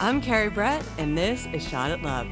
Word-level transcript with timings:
I'm 0.00 0.20
Carrie 0.20 0.50
Brett, 0.50 0.84
and 0.98 1.16
this 1.16 1.46
is 1.52 1.66
Shot 1.66 1.92
at 1.92 2.02
Love. 2.02 2.26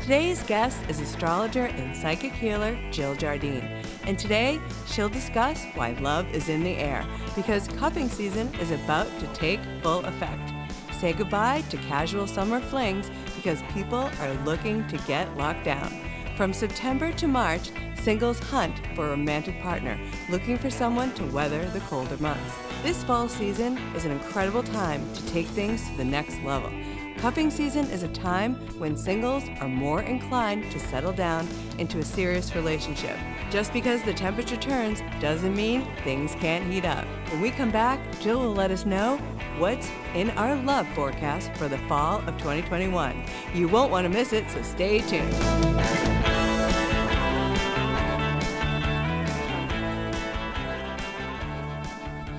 Today's 0.00 0.42
guest 0.42 0.80
is 0.88 0.98
astrologer 0.98 1.66
and 1.66 1.96
psychic 1.96 2.32
healer 2.32 2.76
Jill 2.90 3.14
Jardine, 3.14 3.62
and 4.04 4.18
today 4.18 4.58
she'll 4.88 5.08
discuss 5.08 5.64
why 5.76 5.92
love 6.00 6.26
is 6.34 6.48
in 6.48 6.64
the 6.64 6.76
air 6.76 7.06
because 7.36 7.68
cuffing 7.68 8.08
season 8.08 8.52
is 8.56 8.72
about 8.72 9.06
to 9.20 9.28
take 9.28 9.60
full 9.80 10.04
effect. 10.04 10.50
Say 10.92 11.12
goodbye 11.12 11.60
to 11.70 11.76
casual 11.76 12.26
summer 12.26 12.60
flings 12.60 13.12
because 13.36 13.62
people 13.72 14.10
are 14.20 14.34
looking 14.44 14.84
to 14.88 14.98
get 15.06 15.36
locked 15.36 15.66
down. 15.66 16.00
From 16.36 16.52
September 16.52 17.12
to 17.12 17.28
March, 17.28 17.70
singles 18.02 18.40
hunt 18.40 18.74
for 18.96 19.06
a 19.06 19.10
romantic 19.10 19.62
partner, 19.62 19.96
looking 20.28 20.58
for 20.58 20.68
someone 20.68 21.14
to 21.14 21.24
weather 21.26 21.64
the 21.66 21.80
colder 21.80 22.16
months. 22.16 22.67
This 22.82 23.02
fall 23.02 23.28
season 23.28 23.76
is 23.96 24.04
an 24.04 24.12
incredible 24.12 24.62
time 24.62 25.02
to 25.14 25.26
take 25.26 25.46
things 25.48 25.84
to 25.90 25.96
the 25.96 26.04
next 26.04 26.40
level. 26.44 26.70
Cuffing 27.18 27.50
season 27.50 27.90
is 27.90 28.04
a 28.04 28.08
time 28.08 28.54
when 28.78 28.96
singles 28.96 29.42
are 29.60 29.66
more 29.66 30.02
inclined 30.02 30.70
to 30.70 30.78
settle 30.78 31.12
down 31.12 31.48
into 31.78 31.98
a 31.98 32.04
serious 32.04 32.54
relationship. 32.54 33.16
Just 33.50 33.72
because 33.72 34.00
the 34.04 34.14
temperature 34.14 34.56
turns 34.56 35.02
doesn't 35.20 35.56
mean 35.56 35.88
things 36.04 36.36
can't 36.36 36.72
heat 36.72 36.84
up. 36.84 37.04
When 37.30 37.40
we 37.40 37.50
come 37.50 37.72
back, 37.72 37.98
Jill 38.20 38.38
will 38.38 38.54
let 38.54 38.70
us 38.70 38.86
know 38.86 39.16
what's 39.58 39.90
in 40.14 40.30
our 40.30 40.54
love 40.54 40.86
forecast 40.94 41.52
for 41.54 41.66
the 41.66 41.78
fall 41.88 42.18
of 42.28 42.38
2021. 42.38 43.24
You 43.54 43.66
won't 43.66 43.90
want 43.90 44.04
to 44.04 44.08
miss 44.08 44.32
it, 44.32 44.48
so 44.50 44.62
stay 44.62 45.00
tuned. 45.00 46.37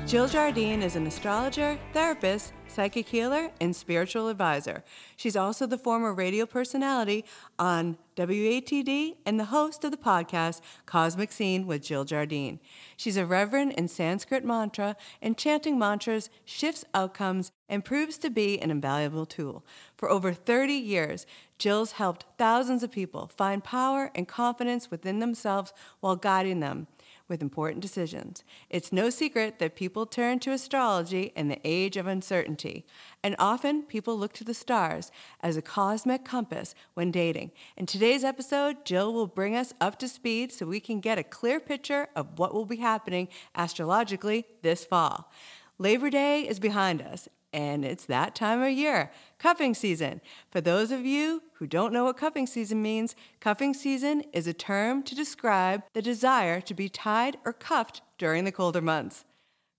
Jill 0.10 0.28
Jardine 0.28 0.82
is 0.82 0.96
an 0.96 1.06
astrologer, 1.06 1.78
therapist, 1.94 2.52
psychic 2.66 3.08
healer, 3.08 3.52
and 3.62 3.76
spiritual 3.76 4.28
advisor. 4.28 4.84
She's 5.16 5.36
also 5.36 5.68
the 5.68 5.78
former 5.78 6.16
radio 6.16 6.48
personality 6.48 7.26
on 7.60 7.96
WATD 8.18 9.18
and 9.24 9.40
the 9.40 9.46
host 9.46 9.84
of 9.84 9.92
the 9.92 9.98
podcast 9.98 10.62
Cosmic 10.88 11.32
Scene 11.32 11.68
with 11.68 11.84
Jill 11.84 12.06
Jardine. 12.06 12.60
She's 12.98 13.18
a 13.18 13.26
reverend 13.28 13.74
in 13.74 13.88
Sanskrit 13.88 14.44
mantra, 14.44 14.96
and 15.22 15.38
chanting 15.38 15.78
mantras 15.78 16.32
shifts 16.44 16.84
outcomes 16.96 17.52
and 17.70 17.86
proves 17.86 18.18
to 18.18 18.32
be 18.32 18.60
an 18.60 18.72
invaluable 18.72 19.28
tool. 19.28 19.64
For 19.96 20.10
over 20.10 20.34
30 20.34 20.74
years, 20.74 21.28
Jill's 21.60 21.92
helped 21.92 22.26
thousands 22.40 22.82
of 22.82 22.92
people 22.92 23.30
find 23.38 23.64
power 23.64 24.10
and 24.16 24.28
confidence 24.28 24.90
within 24.90 25.20
themselves 25.20 25.72
while 26.00 26.16
guiding 26.16 26.62
them 26.62 26.88
with 27.30 27.42
important 27.42 27.82
decisions. 27.82 28.44
It's 28.70 28.92
no 28.92 29.10
secret 29.10 29.60
that 29.60 29.76
people 29.76 30.06
turn 30.06 30.40
to 30.40 30.52
astrology 30.52 31.32
in 31.36 31.48
the 31.48 31.62
age 31.64 31.96
of 31.96 32.08
uncertainty, 32.08 32.86
and 33.24 33.36
often 33.38 33.84
people 33.84 34.18
look 34.18 34.34
to 34.34 34.44
the 34.44 34.54
stars 34.54 35.12
as 35.42 35.56
a 35.56 35.62
cosmic 35.62 36.26
compass 36.26 36.76
when 36.96 37.12
dating. 37.12 37.52
In 37.78 37.86
today's 37.86 38.24
episode, 38.24 38.84
Jill 38.84 39.14
will 39.14 39.28
bring 39.28 39.56
us 39.56 39.74
up 39.80 40.00
to 40.00 40.08
speed 40.08 40.52
so 40.52 40.66
we 40.66 40.80
can 40.80 41.00
get 41.00 41.20
a 41.20 41.24
clear 41.24 41.60
picture 41.60 42.08
of 42.16 42.40
what 42.40 42.54
will 42.54 42.66
be 42.66 42.78
happening 42.78 43.30
astrologically 43.56 44.46
this 44.62 44.84
fall. 44.84 45.32
Labor 45.78 46.10
Day 46.10 46.42
is 46.42 46.60
behind 46.60 47.02
us, 47.02 47.30
and 47.54 47.86
it's 47.86 48.06
that 48.06 48.36
time 48.36 48.62
of 48.62 48.72
year, 48.72 49.12
cuffing 49.40 49.74
season. 49.74 50.22
For 50.52 50.62
those 50.62 50.92
of 50.92 51.06
you 51.06 51.42
who 51.54 51.66
don't 51.66 51.94
know 51.94 52.04
what 52.04 52.18
cuffing 52.18 52.46
season 52.46 52.82
means, 52.82 53.16
cuffing 53.40 53.74
season 53.74 54.24
is 54.34 54.46
a 54.46 54.54
term 54.54 55.02
to 55.04 55.16
describe 55.16 55.84
the 55.94 56.02
desire 56.02 56.62
to 56.62 56.74
be 56.74 56.90
tied 56.90 57.38
or 57.46 57.54
cuffed 57.54 58.02
during 58.18 58.44
the 58.44 58.52
colder 58.52 58.82
months. 58.82 59.26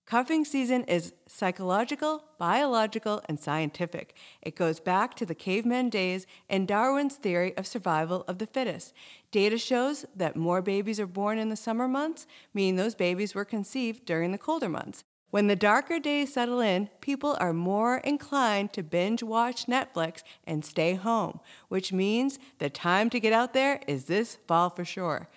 Cuffing 0.07 0.45
season 0.45 0.83
is 0.85 1.13
psychological, 1.29 2.25
biological, 2.37 3.23
and 3.29 3.39
scientific. 3.39 4.17
It 4.43 4.57
goes 4.57 4.81
back 4.81 5.15
to 5.15 5.25
the 5.25 5.37
caveman 5.37 5.89
days 5.89 6.27
and 6.49 6.67
Darwin's 6.67 7.15
theory 7.15 7.57
of 7.57 7.65
survival 7.65 8.25
of 8.27 8.39
the 8.39 8.49
fittest. 8.49 8.93
Data 9.31 9.57
shows 9.57 10.05
that 10.17 10.35
more 10.35 10.63
babies 10.63 10.99
are 10.99 11.07
born 11.07 11.39
in 11.39 11.49
the 11.49 11.55
summer 11.55 11.87
months, 11.87 12.27
meaning 12.53 12.75
those 12.75 12.97
babies 12.97 13.37
were 13.37 13.45
conceived 13.45 14.05
during 14.05 14.33
the 14.33 14.39
colder 14.39 14.69
months. 14.69 15.05
When 15.31 15.47
the 15.47 15.57
darker 15.57 16.01
days 16.01 16.33
settle 16.33 16.61
in, 16.61 16.89
people 17.01 17.37
are 17.39 17.53
more 17.53 17.99
inclined 17.99 18.73
to 18.73 18.83
binge 18.83 19.23
watch 19.23 19.67
Netflix 19.67 20.23
and 20.45 20.65
stay 20.65 20.95
home, 20.95 21.41
which 21.69 21.93
means 21.93 22.39
the 22.59 22.69
time 22.69 23.11
to 23.11 23.21
get 23.21 23.33
out 23.33 23.55
there 23.55 23.81
is 23.87 24.05
this 24.05 24.39
fall 24.49 24.71
for 24.71 24.85
sure. 24.85 25.29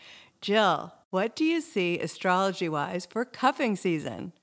Jill, 0.42 0.94
what 1.12 1.36
do 1.36 1.46
you 1.46 1.62
see 1.62 2.00
astrology 2.00 2.68
wise 2.68 3.06
for 3.06 3.24
cuffing 3.24 3.76
season? 3.76 4.34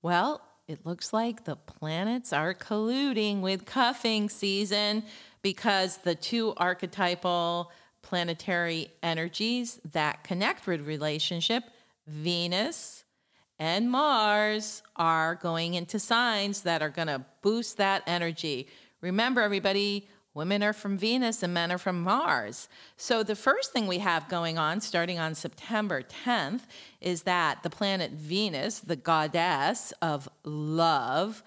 Well, 0.00 0.40
it 0.66 0.86
looks 0.86 1.12
like 1.12 1.44
the 1.44 1.56
planets 1.56 2.32
are 2.32 2.54
colluding 2.54 3.40
with 3.40 3.66
cuffing 3.66 4.30
season 4.30 5.04
because 5.42 5.98
the 5.98 6.14
two 6.14 6.54
archetypal 6.56 7.70
planetary 8.02 8.88
energies 9.02 9.78
that 9.92 10.24
connect 10.24 10.66
with 10.66 10.86
relationship, 10.86 11.64
Venus 12.06 13.04
and 13.58 13.90
Mars 13.90 14.82
are 14.96 15.36
going 15.36 15.74
into 15.74 15.98
signs 15.98 16.62
that 16.62 16.82
are 16.82 16.90
going 16.90 17.08
to 17.08 17.24
boost 17.42 17.78
that 17.78 18.02
energy. 18.06 18.68
Remember, 19.00 19.40
everybody, 19.40 20.08
women 20.34 20.62
are 20.62 20.74
from 20.74 20.98
Venus 20.98 21.42
and 21.42 21.54
men 21.54 21.72
are 21.72 21.78
from 21.78 22.02
Mars. 22.02 22.68
So, 22.96 23.22
the 23.22 23.34
first 23.34 23.72
thing 23.72 23.86
we 23.86 23.98
have 23.98 24.28
going 24.28 24.58
on 24.58 24.80
starting 24.80 25.18
on 25.18 25.34
September 25.34 26.02
10th 26.02 26.62
is 27.00 27.22
that 27.22 27.62
the 27.62 27.70
planet 27.70 28.12
Venus, 28.12 28.80
the 28.80 28.96
goddess 28.96 29.92
of 30.02 30.28
love, 30.44 31.42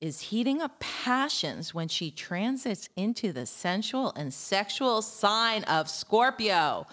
is 0.00 0.20
heating 0.20 0.60
up 0.60 0.78
passions 0.80 1.74
when 1.74 1.88
she 1.88 2.10
transits 2.10 2.88
into 2.96 3.32
the 3.32 3.46
sensual 3.46 4.12
and 4.16 4.32
sexual 4.34 5.02
sign 5.02 5.64
of 5.64 5.88
Scorpio 5.88 6.86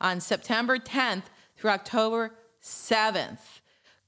on 0.00 0.20
September 0.20 0.78
10th 0.78 1.24
through 1.56 1.70
October 1.70 2.32
7th. 2.62 3.61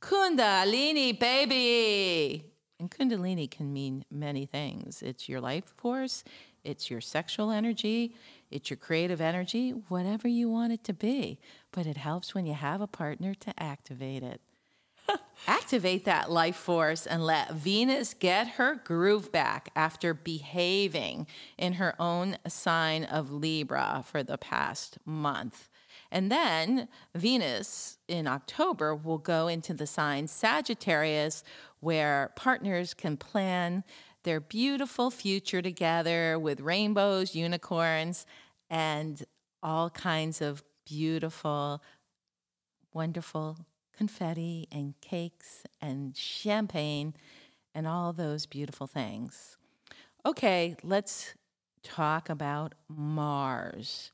Kundalini, 0.05 1.19
baby. 1.19 2.45
And 2.79 2.91
Kundalini 2.91 3.51
can 3.51 3.73
mean 3.73 4.05
many 4.11 4.45
things. 4.45 5.01
It's 5.01 5.31
your 5.31 5.41
life 5.41 5.73
force, 5.79 6.25
it's 6.63 6.91
your 6.91 7.01
sexual 7.01 7.51
energy, 7.51 8.15
it's 8.51 8.69
your 8.69 8.77
creative 8.77 9.23
energy, 9.23 9.71
whatever 9.89 10.29
you 10.29 10.51
want 10.51 10.75
it 10.75 10.85
to 10.85 10.93
be. 10.93 11.39
But 11.73 11.87
it 11.87 11.97
helps 11.97 12.35
when 12.35 12.45
you 12.45 12.53
have 12.53 12.83
a 12.83 12.87
partner 12.87 13.35
to 13.35 13.55
activate 13.59 14.23
it. 14.23 14.43
activate 15.47 16.05
that 16.05 16.31
life 16.31 16.57
force 16.57 17.07
and 17.07 17.25
let 17.25 17.55
Venus 17.55 18.13
get 18.13 18.47
her 18.49 18.75
groove 18.75 19.33
back 19.33 19.71
after 19.75 20.13
behaving 20.13 21.27
in 21.57 21.75
her 21.75 21.95
own 21.99 22.37
sign 22.47 23.05
of 23.05 23.31
Libra 23.31 24.05
for 24.07 24.23
the 24.23 24.37
past 24.37 24.99
month. 25.07 25.71
And 26.15 26.31
then 26.31 26.87
Venus 27.17 27.99
in 28.07 28.29
October 28.29 28.95
will 28.95 29.19
go 29.19 29.49
into 29.49 29.75
the 29.75 29.87
sign 29.87 30.29
Sagittarius, 30.29 31.43
where 31.81 32.31
partners 32.37 32.95
can 32.95 33.17
plan 33.17 33.83
their 34.23 34.39
beautiful 34.39 35.11
future 35.11 35.61
together 35.61 36.39
with 36.39 36.61
rainbows, 36.61 37.35
unicorns, 37.35 38.27
and 38.71 39.25
all 39.61 39.91
kinds 39.91 40.41
of 40.41 40.63
beautiful, 40.87 41.83
wonderful 42.93 43.59
confetti 43.97 44.69
and 44.71 44.95
cakes 45.01 45.65
and 45.81 46.17
champagne 46.17 47.15
and 47.75 47.89
all 47.89 48.13
those 48.13 48.47
beautiful 48.47 48.87
things. 48.87 49.57
Okay, 50.25 50.77
let's 50.85 51.35
talk 51.83 52.31
about 52.31 52.77
Mars. 52.89 54.13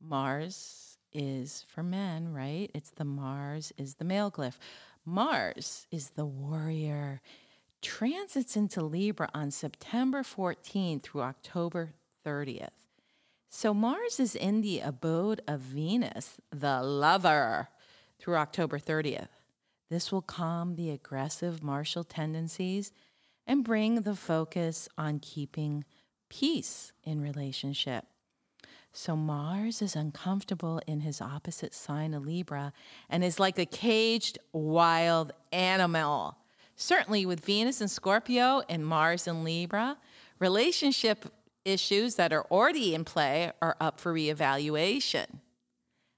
Mars 0.00 0.89
is 1.12 1.64
for 1.68 1.82
men, 1.82 2.32
right? 2.32 2.70
It's 2.74 2.90
the 2.90 3.04
Mars 3.04 3.72
is 3.76 3.94
the 3.94 4.04
male 4.04 4.30
glyph. 4.30 4.58
Mars 5.04 5.86
is 5.90 6.10
the 6.10 6.26
warrior. 6.26 7.20
Transits 7.82 8.56
into 8.56 8.82
Libra 8.82 9.28
on 9.34 9.50
September 9.50 10.22
14th 10.22 11.02
through 11.02 11.22
October 11.22 11.94
30th. 12.24 12.68
So 13.48 13.74
Mars 13.74 14.20
is 14.20 14.36
in 14.36 14.60
the 14.60 14.80
abode 14.80 15.42
of 15.48 15.60
Venus, 15.60 16.40
the 16.50 16.82
lover, 16.82 17.68
through 18.18 18.36
October 18.36 18.78
30th. 18.78 19.28
This 19.88 20.12
will 20.12 20.22
calm 20.22 20.76
the 20.76 20.90
aggressive 20.90 21.62
martial 21.62 22.04
tendencies 22.04 22.92
and 23.46 23.64
bring 23.64 24.02
the 24.02 24.14
focus 24.14 24.88
on 24.96 25.18
keeping 25.18 25.84
peace 26.28 26.92
in 27.02 27.20
relationship. 27.20 28.04
So 28.92 29.14
Mars 29.14 29.82
is 29.82 29.94
uncomfortable 29.94 30.80
in 30.86 31.00
his 31.00 31.20
opposite 31.20 31.74
sign 31.74 32.12
of 32.12 32.24
Libra 32.24 32.72
and 33.08 33.22
is 33.22 33.38
like 33.38 33.58
a 33.58 33.66
caged 33.66 34.38
wild 34.52 35.32
animal. 35.52 36.36
Certainly 36.74 37.26
with 37.26 37.44
Venus 37.44 37.80
and 37.80 37.90
Scorpio 37.90 38.62
and 38.68 38.84
Mars 38.84 39.28
and 39.28 39.44
Libra, 39.44 39.96
relationship 40.38 41.32
issues 41.64 42.16
that 42.16 42.32
are 42.32 42.46
already 42.50 42.94
in 42.94 43.04
play 43.04 43.52
are 43.62 43.76
up 43.80 44.00
for 44.00 44.12
reevaluation. 44.12 45.26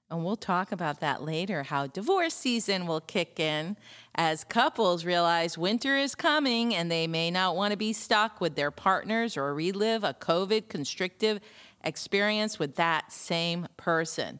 And 0.09 0.23
we'll 0.23 0.35
talk 0.35 0.71
about 0.71 0.99
that 0.99 1.23
later 1.23 1.63
how 1.63 1.87
divorce 1.87 2.35
season 2.35 2.85
will 2.85 3.01
kick 3.01 3.39
in 3.39 3.75
as 4.13 4.43
couples 4.43 5.05
realize 5.05 5.57
winter 5.57 5.97
is 5.97 6.13
coming 6.13 6.75
and 6.75 6.91
they 6.91 7.07
may 7.07 7.31
not 7.31 7.55
want 7.55 7.71
to 7.71 7.77
be 7.77 7.93
stuck 7.93 8.39
with 8.39 8.55
their 8.55 8.69
partners 8.69 9.35
or 9.35 9.55
relive 9.55 10.03
a 10.03 10.13
COVID 10.13 10.69
constrictive 10.69 11.39
experience 11.83 12.59
with 12.59 12.75
that 12.75 13.11
same 13.11 13.67
person. 13.77 14.39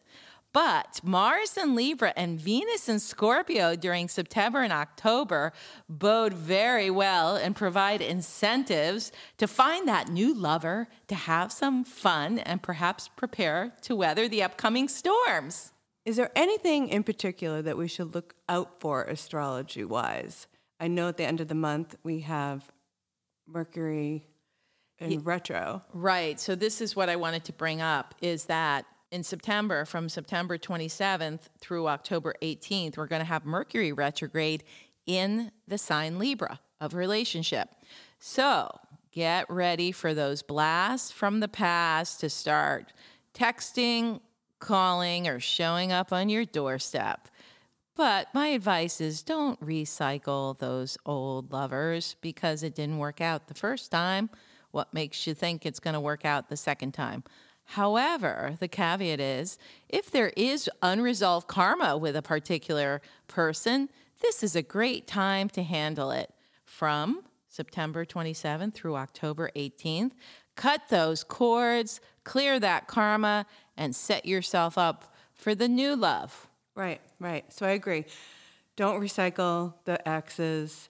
But 0.53 0.99
Mars 1.03 1.57
and 1.57 1.75
Libra 1.75 2.13
and 2.15 2.39
Venus 2.39 2.87
and 2.87 3.01
Scorpio 3.01 3.75
during 3.75 4.07
September 4.07 4.61
and 4.61 4.71
October 4.71 5.51
bode 5.89 6.33
very 6.33 6.91
well 6.91 7.35
and 7.35 7.55
provide 7.55 8.01
incentives 8.01 9.11
to 9.39 9.47
find 9.47 9.87
that 9.87 10.09
new 10.09 10.31
lover, 10.35 10.89
to 11.07 11.15
have 11.15 11.51
some 11.51 11.83
fun, 11.83 12.37
and 12.37 12.61
perhaps 12.61 13.09
prepare 13.15 13.73
to 13.81 13.95
weather 13.95 14.27
the 14.27 14.43
upcoming 14.43 14.87
storms. 14.87 15.73
Is 16.05 16.17
there 16.17 16.31
anything 16.35 16.87
in 16.89 17.01
particular 17.01 17.63
that 17.63 17.77
we 17.77 17.87
should 17.87 18.13
look 18.13 18.35
out 18.47 18.79
for 18.79 19.05
astrology 19.05 19.83
wise? 19.83 20.45
I 20.79 20.87
know 20.87 21.07
at 21.07 21.17
the 21.17 21.25
end 21.25 21.41
of 21.41 21.47
the 21.47 21.55
month 21.55 21.95
we 22.03 22.19
have 22.19 22.71
Mercury 23.47 24.27
in 25.11 25.23
retro. 25.23 25.81
Right. 25.93 26.39
So 26.39 26.55
this 26.55 26.81
is 26.81 26.95
what 26.95 27.09
I 27.09 27.15
wanted 27.15 27.43
to 27.45 27.53
bring 27.53 27.81
up 27.81 28.15
is 28.21 28.45
that 28.45 28.85
in 29.11 29.23
September, 29.23 29.85
from 29.85 30.09
September 30.09 30.57
27th 30.57 31.41
through 31.59 31.87
October 31.87 32.33
18th, 32.41 32.97
we're 32.97 33.07
going 33.07 33.21
to 33.21 33.25
have 33.25 33.45
Mercury 33.45 33.93
retrograde 33.93 34.63
in 35.05 35.51
the 35.67 35.77
sign 35.77 36.17
Libra 36.17 36.59
of 36.81 36.95
relationship. 36.95 37.69
So 38.19 38.75
get 39.11 39.49
ready 39.49 39.91
for 39.91 40.13
those 40.13 40.41
blasts 40.41 41.11
from 41.11 41.41
the 41.41 41.47
past 41.47 42.21
to 42.21 42.29
start 42.29 42.91
texting, 43.33 44.19
calling, 44.59 45.27
or 45.27 45.39
showing 45.39 45.91
up 45.91 46.11
on 46.11 46.29
your 46.29 46.45
doorstep. 46.45 47.27
But 47.95 48.27
my 48.33 48.47
advice 48.47 48.99
is 48.99 49.21
don't 49.21 49.59
recycle 49.59 50.57
those 50.57 50.97
old 51.05 51.51
lovers 51.51 52.15
because 52.21 52.63
it 52.63 52.73
didn't 52.73 52.97
work 52.97 53.21
out 53.21 53.47
the 53.47 53.53
first 53.53 53.91
time. 53.91 54.31
What 54.73 54.91
makes 54.91 55.27
you 55.27 55.35
think 55.35 55.67
it's 55.67 55.79
going 55.79 55.93
to 55.93 55.99
work 55.99 56.25
out 56.25 56.49
the 56.49 56.57
second 56.57 56.93
time? 56.95 57.23
However, 57.63 58.55
the 58.59 58.67
caveat 58.67 59.19
is 59.19 59.59
if 59.87 60.09
there 60.09 60.33
is 60.35 60.67
unresolved 60.81 61.47
karma 61.47 61.95
with 61.95 62.15
a 62.15 62.23
particular 62.23 62.99
person, 63.27 63.87
this 64.23 64.41
is 64.41 64.55
a 64.55 64.63
great 64.63 65.05
time 65.05 65.47
to 65.49 65.61
handle 65.61 66.09
it. 66.09 66.33
From 66.65 67.21
September 67.49 68.03
27th 68.03 68.73
through 68.73 68.95
October 68.95 69.51
18th, 69.55 70.13
cut 70.55 70.81
those 70.89 71.23
cords, 71.23 72.01
clear 72.23 72.59
that 72.59 72.87
karma, 72.87 73.45
and 73.77 73.95
set 73.95 74.25
yourself 74.25 74.75
up 74.75 75.13
for 75.35 75.53
the 75.53 75.67
new 75.67 75.95
love. 75.95 76.47
Right, 76.73 76.99
right. 77.19 77.45
So 77.53 77.67
I 77.67 77.71
agree. 77.71 78.05
Don't 78.75 78.99
recycle 78.99 79.75
the 79.85 80.07
exes, 80.09 80.89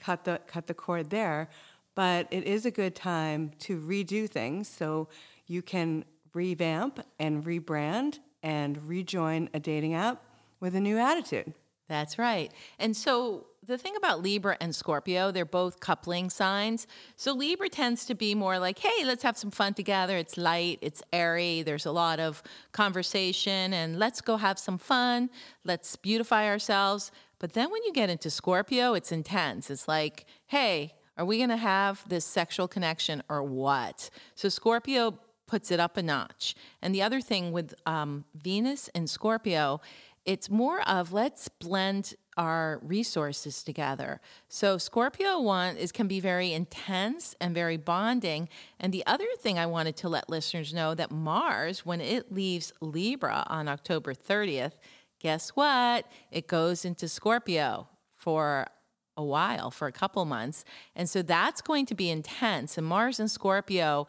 cut 0.00 0.24
the 0.24 0.38
cut 0.46 0.66
the 0.66 0.74
cord 0.74 1.08
there, 1.08 1.48
but 1.94 2.26
it 2.30 2.44
is 2.44 2.66
a 2.66 2.70
good 2.70 2.94
time 2.94 3.52
to 3.60 3.78
redo 3.78 4.28
things 4.28 4.68
so 4.68 5.08
you 5.46 5.62
can 5.62 6.04
revamp 6.34 7.04
and 7.18 7.44
rebrand 7.44 8.18
and 8.42 8.88
rejoin 8.88 9.48
a 9.54 9.60
dating 9.60 9.94
app 9.94 10.22
with 10.60 10.74
a 10.74 10.80
new 10.80 10.98
attitude. 10.98 11.52
That's 11.88 12.18
right. 12.18 12.50
And 12.78 12.96
so 12.96 13.46
the 13.64 13.78
thing 13.78 13.94
about 13.96 14.22
Libra 14.22 14.56
and 14.60 14.74
Scorpio, 14.74 15.30
they're 15.30 15.44
both 15.44 15.78
coupling 15.78 16.30
signs. 16.30 16.86
So 17.16 17.32
Libra 17.32 17.68
tends 17.68 18.04
to 18.06 18.14
be 18.14 18.34
more 18.34 18.58
like, 18.58 18.78
hey, 18.78 19.04
let's 19.04 19.22
have 19.22 19.36
some 19.36 19.50
fun 19.50 19.74
together. 19.74 20.16
It's 20.16 20.36
light, 20.36 20.78
it's 20.80 21.02
airy, 21.12 21.62
there's 21.62 21.86
a 21.86 21.92
lot 21.92 22.18
of 22.18 22.42
conversation, 22.72 23.72
and 23.72 23.98
let's 23.98 24.20
go 24.20 24.36
have 24.36 24.58
some 24.58 24.78
fun. 24.78 25.30
Let's 25.64 25.94
beautify 25.94 26.46
ourselves. 26.46 27.12
But 27.38 27.52
then 27.52 27.70
when 27.70 27.84
you 27.84 27.92
get 27.92 28.10
into 28.10 28.30
Scorpio, 28.30 28.94
it's 28.94 29.12
intense. 29.12 29.70
It's 29.70 29.86
like, 29.86 30.26
hey, 30.46 30.94
are 31.16 31.24
we 31.24 31.38
going 31.38 31.50
to 31.50 31.56
have 31.56 32.08
this 32.08 32.24
sexual 32.24 32.68
connection 32.68 33.22
or 33.28 33.42
what? 33.42 34.10
So 34.34 34.48
Scorpio 34.48 35.18
puts 35.46 35.70
it 35.70 35.78
up 35.78 35.96
a 35.96 36.02
notch. 36.02 36.54
And 36.80 36.94
the 36.94 37.02
other 37.02 37.20
thing 37.20 37.52
with 37.52 37.74
um, 37.84 38.24
Venus 38.34 38.88
and 38.94 39.08
Scorpio, 39.08 39.80
it's 40.24 40.48
more 40.48 40.80
of 40.88 41.12
let's 41.12 41.48
blend 41.48 42.14
our 42.38 42.80
resources 42.82 43.62
together. 43.62 44.20
So 44.48 44.78
Scorpio 44.78 45.40
one 45.40 45.76
is 45.76 45.92
can 45.92 46.08
be 46.08 46.20
very 46.20 46.54
intense 46.54 47.34
and 47.40 47.54
very 47.54 47.76
bonding. 47.76 48.48
And 48.80 48.92
the 48.92 49.04
other 49.06 49.26
thing 49.38 49.58
I 49.58 49.66
wanted 49.66 49.96
to 49.96 50.08
let 50.08 50.30
listeners 50.30 50.72
know 50.72 50.94
that 50.94 51.10
Mars, 51.10 51.84
when 51.84 52.00
it 52.00 52.32
leaves 52.32 52.72
Libra 52.80 53.44
on 53.48 53.68
October 53.68 54.14
30th, 54.14 54.72
guess 55.20 55.50
what? 55.50 56.06
It 56.30 56.46
goes 56.46 56.86
into 56.86 57.08
Scorpio 57.08 57.88
for 58.16 58.68
a 59.16 59.24
while, 59.24 59.70
for 59.70 59.86
a 59.86 59.92
couple 59.92 60.24
months. 60.24 60.64
And 60.96 61.08
so 61.08 61.22
that's 61.22 61.60
going 61.60 61.86
to 61.86 61.94
be 61.94 62.10
intense. 62.10 62.78
And 62.78 62.86
Mars 62.86 63.20
and 63.20 63.30
Scorpio 63.30 64.06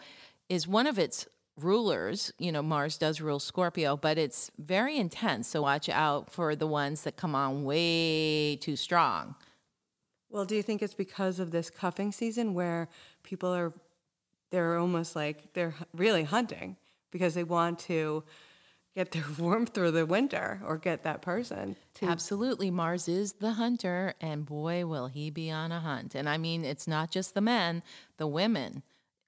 is 0.50 0.67
one 0.67 0.88
of 0.88 0.97
its 0.97 1.27
rulers, 1.59 2.33
you 2.39 2.51
know, 2.51 2.61
Mars 2.61 2.97
does 2.97 3.21
rule 3.21 3.39
Scorpio, 3.39 3.95
but 3.95 4.17
it's 4.17 4.50
very 4.57 4.97
intense. 4.97 5.47
So 5.47 5.61
watch 5.61 5.88
out 5.89 6.31
for 6.31 6.55
the 6.55 6.67
ones 6.67 7.03
that 7.03 7.15
come 7.15 7.35
on 7.35 7.63
way 7.63 8.55
too 8.55 8.75
strong. 8.75 9.35
Well, 10.29 10.45
do 10.45 10.55
you 10.55 10.63
think 10.63 10.81
it's 10.81 10.95
because 10.95 11.39
of 11.39 11.51
this 11.51 11.69
cuffing 11.69 12.11
season 12.11 12.53
where 12.55 12.89
people 13.23 13.53
are 13.53 13.71
they're 14.50 14.77
almost 14.77 15.15
like 15.15 15.51
they're 15.53 15.73
really 15.95 16.23
hunting 16.23 16.75
because 17.09 17.33
they 17.33 17.44
want 17.44 17.79
to 17.79 18.23
get 18.95 19.12
their 19.12 19.25
warmth 19.40 19.74
through 19.74 19.92
the 19.92 20.06
winter 20.06 20.62
or 20.66 20.78
get 20.78 21.04
that 21.04 21.22
person 21.22 21.75
to 21.95 22.06
Absolutely. 22.06 22.72
Mars 22.72 23.07
is 23.07 23.34
the 23.34 23.54
hunter 23.54 24.13
and 24.22 24.45
boy 24.45 24.86
will 24.86 25.07
he 25.07 25.30
be 25.30 25.50
on 25.50 25.72
a 25.72 25.80
hunt. 25.80 26.16
And 26.16 26.30
I 26.30 26.38
mean 26.38 26.63
it's 26.63 26.88
not 26.88 27.12
just 27.12 27.34
the 27.34 27.42
men, 27.42 27.84
the 28.18 28.28
women 28.28 28.84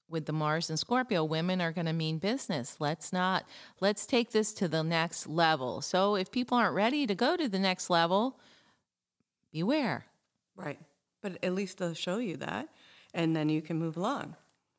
with 0.07 0.25
the 0.27 0.33
Mars 0.33 0.69
and 0.69 0.77
Scorpio, 0.77 1.23
women 1.23 1.61
are 1.61 1.71
going 1.71 1.87
to 1.87 1.93
mean 1.93 2.19
business. 2.19 2.75
Let's 2.79 3.11
not, 3.11 3.45
let's 3.81 4.05
take 4.05 4.31
this 4.31 4.53
to 4.53 4.67
the 4.67 4.83
next 4.83 5.25
level. 5.27 5.81
So 5.81 6.15
if 6.15 6.31
people 6.31 6.57
aren't 6.57 6.75
ready 6.75 7.07
to 7.07 7.15
go 7.15 7.35
to 7.35 7.49
the 7.49 7.57
next 7.57 7.89
level, 7.89 8.39
beware. 9.51 10.05
Right. 10.55 10.79
But 11.21 11.43
at 11.43 11.53
least 11.53 11.79
they'll 11.79 11.95
show 11.95 12.19
you 12.19 12.37
that 12.37 12.69
and 13.15 13.35
then 13.35 13.49
you 13.49 13.63
can 13.63 13.79
move 13.79 13.97
along. 13.97 14.35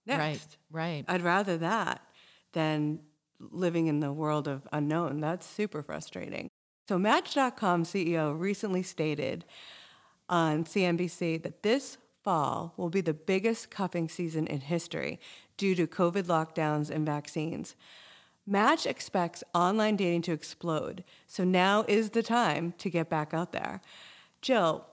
Next. 0.06 0.20
Right. 0.20 0.56
Right. 0.70 1.04
I'd 1.08 1.22
rather 1.22 1.56
that 1.58 2.02
than 2.52 3.00
living 3.40 3.86
in 3.86 4.00
the 4.00 4.12
world 4.12 4.48
of 4.48 4.66
unknown. 4.72 5.20
That's 5.20 5.46
super 5.46 5.82
frustrating. 5.82 6.48
So 6.88 6.98
Match.com 6.98 7.84
CEO 7.84 8.38
recently 8.38 8.82
stated 8.82 9.44
on 10.28 10.64
CNBC 10.64 11.42
that 11.42 11.62
this 11.62 11.98
fall 12.22 12.74
will 12.76 12.90
be 12.90 13.00
the 13.00 13.14
biggest 13.14 13.70
cuffing 13.70 14.08
season 14.08 14.46
in 14.46 14.60
history 14.60 15.20
due 15.56 15.74
to 15.74 15.86
COVID 15.86 16.24
lockdowns 16.24 16.90
and 16.90 17.06
vaccines. 17.06 17.76
Match 18.46 18.86
expects 18.86 19.42
online 19.54 19.96
dating 19.96 20.22
to 20.22 20.32
explode, 20.32 21.02
so 21.26 21.42
now 21.42 21.84
is 21.88 22.10
the 22.10 22.22
time 22.22 22.74
to 22.78 22.88
get 22.88 23.08
back 23.08 23.34
out 23.34 23.52
there. 23.52 23.80
Jill, 24.40 24.86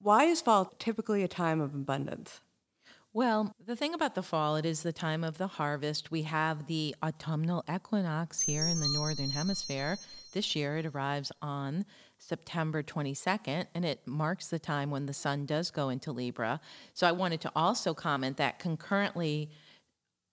why 0.00 0.24
is 0.24 0.40
fall 0.40 0.72
typically 0.78 1.22
a 1.22 1.28
time 1.28 1.60
of 1.60 1.74
abundance? 1.74 2.40
Well, 3.14 3.54
the 3.62 3.76
thing 3.76 3.92
about 3.92 4.14
the 4.14 4.22
fall, 4.22 4.56
it 4.56 4.64
is 4.64 4.82
the 4.82 4.92
time 4.92 5.22
of 5.22 5.36
the 5.36 5.46
harvest. 5.46 6.10
We 6.10 6.22
have 6.22 6.66
the 6.66 6.96
autumnal 7.02 7.62
equinox 7.70 8.40
here 8.40 8.66
in 8.66 8.80
the 8.80 8.88
northern 8.88 9.28
hemisphere. 9.28 9.98
This 10.32 10.56
year 10.56 10.78
it 10.78 10.86
arrives 10.86 11.30
on 11.42 11.84
September 12.16 12.82
22nd, 12.82 13.66
and 13.74 13.84
it 13.84 14.00
marks 14.06 14.48
the 14.48 14.58
time 14.58 14.90
when 14.90 15.04
the 15.04 15.12
sun 15.12 15.44
does 15.44 15.70
go 15.70 15.90
into 15.90 16.10
Libra. 16.10 16.58
So 16.94 17.06
I 17.06 17.12
wanted 17.12 17.42
to 17.42 17.52
also 17.54 17.92
comment 17.92 18.38
that 18.38 18.58
concurrently 18.58 19.50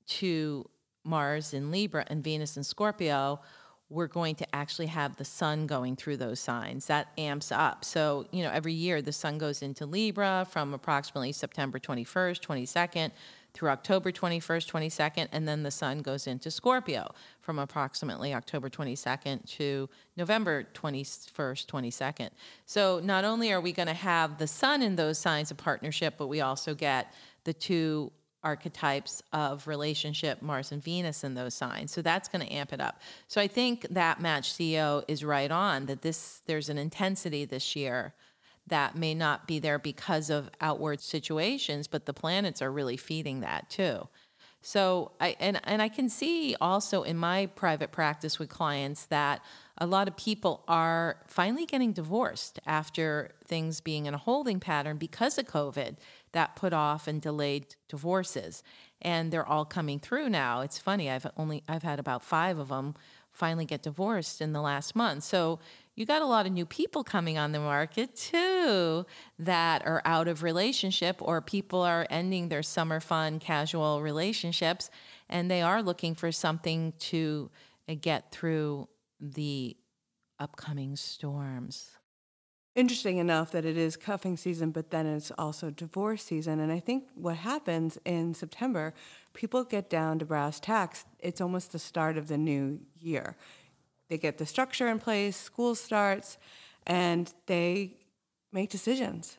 to 0.08 0.70
Mars 1.04 1.54
in 1.54 1.72
Libra 1.72 2.06
and 2.08 2.24
Venus 2.24 2.56
in 2.56 2.64
Scorpio, 2.64 3.42
we're 3.90 4.08
going 4.08 4.36
to 4.36 4.56
actually 4.56 4.86
have 4.86 5.16
the 5.16 5.26
sun 5.26 5.66
going 5.66 5.96
through 5.96 6.18
those 6.18 6.40
signs. 6.40 6.86
That 6.86 7.08
amps 7.18 7.52
up. 7.52 7.84
So, 7.84 8.28
you 8.32 8.44
know, 8.44 8.52
every 8.52 8.74
year 8.74 9.02
the 9.02 9.12
sun 9.12 9.38
goes 9.40 9.62
into 9.62 9.86
Libra 9.86 10.48
from 10.50 10.74
approximately 10.74 11.32
September 11.32 11.80
21st, 11.80 12.40
22nd 12.40 13.12
through 13.54 13.70
October 13.70 14.12
21st, 14.12 14.70
22nd, 14.70 15.28
and 15.32 15.48
then 15.48 15.64
the 15.64 15.72
sun 15.72 16.04
goes 16.04 16.28
into 16.28 16.52
Scorpio 16.52 17.12
from 17.42 17.58
approximately 17.58 18.32
October 18.32 18.70
22nd 18.70 19.44
to 19.58 19.90
November 20.16 20.66
21st, 20.76 21.66
22nd. 21.66 22.30
So, 22.68 23.02
not 23.04 23.26
only 23.26 23.52
are 23.52 23.60
we 23.60 23.72
going 23.72 23.88
to 23.88 23.94
have 23.96 24.38
the 24.38 24.46
sun 24.46 24.84
in 24.84 24.96
those 24.96 25.18
signs 25.18 25.50
of 25.50 25.58
partnership, 25.58 26.14
but 26.18 26.28
we 26.28 26.42
also 26.42 26.76
get 26.76 27.12
the 27.44 27.54
two 27.54 28.12
archetypes 28.44 29.22
of 29.34 29.68
relationship, 29.68 30.42
Mars 30.42 30.72
and 30.72 30.84
Venus 30.84 31.24
in 31.24 31.34
those 31.34 31.54
signs. 31.54 31.92
So 31.92 32.02
that's 32.02 32.30
going 32.30 32.46
to 32.46 32.54
amp 32.54 32.74
it 32.74 32.80
up. 32.80 33.02
So 33.28 33.42
I 33.42 33.48
think 33.48 33.86
that 33.90 34.22
Match 34.22 34.54
CEO 34.54 35.04
is 35.08 35.24
right 35.24 35.52
on 35.52 35.86
that 35.88 36.02
this 36.02 36.42
there's 36.46 36.70
an 36.70 36.78
intensity 36.78 37.46
this 37.46 37.76
year 37.76 38.14
that 38.68 38.96
may 38.96 39.14
not 39.14 39.48
be 39.48 39.60
there 39.60 39.80
because 39.80 40.30
of 40.30 40.50
outward 40.62 41.02
situations, 41.02 41.88
but 41.88 42.06
the 42.06 42.14
planets 42.14 42.62
are 42.62 42.72
really 42.72 42.98
feeding 42.98 43.42
that 43.42 43.70
too. 43.70 44.08
So 44.62 45.14
I 45.22 45.36
and 45.40 45.60
and 45.64 45.82
I 45.82 45.88
can 45.88 46.10
see 46.10 46.56
also 46.60 47.04
in 47.04 47.16
my 47.16 47.46
private 47.48 47.92
practice 47.92 48.40
with 48.40 48.50
clients 48.50 49.06
that 49.06 49.42
a 49.78 49.86
lot 49.86 50.10
of 50.10 50.18
people 50.18 50.64
are 50.68 51.18
finally 51.28 51.66
getting 51.66 51.94
divorced 51.94 52.60
after 52.66 53.32
things 53.46 53.80
being 53.80 54.06
in 54.06 54.14
a 54.14 54.18
holding 54.18 54.60
pattern 54.60 54.98
because 54.98 55.38
of 55.38 55.46
COVID 55.46 55.96
that 56.32 56.56
put 56.56 56.74
off 56.74 57.08
and 57.08 57.22
delayed 57.22 57.76
divorces. 57.88 58.64
And 59.02 59.32
they're 59.32 59.48
all 59.48 59.66
coming 59.66 60.00
through 60.00 60.30
now. 60.30 60.62
It's 60.62 60.78
funny, 60.78 61.10
I've 61.10 61.28
only 61.38 61.64
I've 61.68 61.84
had 61.84 62.00
about 62.00 62.24
5 62.24 62.60
of 62.60 62.70
them 62.70 62.96
finally 63.32 63.66
get 63.66 63.84
divorced 63.84 64.42
in 64.42 64.54
the 64.54 64.62
last 64.62 64.96
month. 64.96 65.24
So 65.24 65.60
you 65.96 66.06
got 66.06 66.22
a 66.22 66.26
lot 66.26 66.46
of 66.46 66.52
new 66.52 66.66
people 66.66 67.04
coming 67.04 67.38
on 67.38 67.52
the 67.52 67.60
market 67.60 68.16
too 68.16 69.06
that 69.38 69.86
are 69.86 70.02
out 70.06 70.28
of 70.28 70.44
relationship 70.44 71.18
or 71.20 71.42
people 71.42 71.82
are 71.82 72.08
ending 72.10 72.50
their 72.50 72.64
summer 72.64 73.00
fun 73.00 73.40
casual 73.40 74.02
relationships 74.02 74.90
and 75.30 75.50
they 75.50 75.62
are 75.62 75.84
looking 75.84 76.16
for 76.16 76.32
something 76.32 76.94
to 77.00 77.50
uh, 77.88 77.96
get 78.00 78.32
through 78.32 78.88
the 79.20 79.76
upcoming 80.40 80.96
storms. 80.96 81.92
Interesting 82.76 83.18
enough 83.18 83.52
that 83.52 83.66
it 83.66 83.78
is 83.78 83.98
cuffing 83.98 84.38
season, 84.38 84.72
but 84.72 84.92
then 84.92 85.06
it's 85.06 85.32
also 85.38 85.70
divorce 85.70 86.24
season. 86.24 86.60
And 86.60 86.72
I 86.72 86.80
think 86.80 87.06
what 87.16 87.38
happens 87.38 87.98
in 88.06 88.34
September, 88.34 88.94
people 89.34 89.64
get 89.64 89.90
down 89.90 90.20
to 90.20 90.26
brass 90.26 90.60
tacks. 90.60 91.06
It's 91.20 91.42
almost 91.42 91.72
the 91.72 91.80
start 91.80 92.18
of 92.18 92.28
the 92.28 92.38
new 92.38 92.80
year. 93.00 93.36
They 94.08 94.18
get 94.18 94.38
the 94.38 94.46
structure 94.46 94.88
in 94.88 95.00
place, 95.00 95.36
school 95.36 95.76
starts, 95.76 96.38
and 96.86 97.34
they 97.48 97.98
make 98.52 98.70
decisions. 98.70 99.38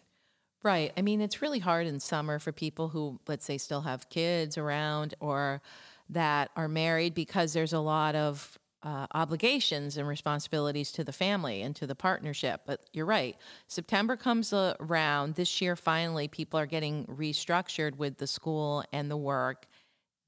Right. 0.62 0.92
I 0.96 1.02
mean, 1.02 1.20
it's 1.20 1.40
really 1.40 1.58
hard 1.58 1.86
in 1.86 2.00
summer 2.00 2.38
for 2.38 2.52
people 2.52 2.88
who, 2.88 3.18
let's 3.26 3.46
say, 3.46 3.56
still 3.56 3.80
have 3.82 4.10
kids 4.10 4.58
around 4.58 5.14
or 5.20 5.62
that 6.10 6.50
are 6.56 6.68
married 6.68 7.14
because 7.14 7.52
there's 7.52 7.72
a 7.72 7.80
lot 7.80 8.14
of 8.14 8.58
uh, 8.82 9.06
obligations 9.12 9.96
and 9.96 10.08
responsibilities 10.08 10.90
to 10.92 11.04
the 11.04 11.12
family 11.12 11.62
and 11.62 11.76
to 11.76 11.86
the 11.86 11.94
partnership. 11.94 12.62
But 12.66 12.80
you're 12.92 13.06
right. 13.06 13.36
September 13.66 14.16
comes 14.16 14.52
around. 14.52 15.34
This 15.34 15.60
year, 15.60 15.76
finally, 15.76 16.28
people 16.28 16.58
are 16.58 16.66
getting 16.66 17.04
restructured 17.06 17.96
with 17.96 18.18
the 18.18 18.26
school 18.26 18.84
and 18.92 19.10
the 19.10 19.16
work, 19.16 19.66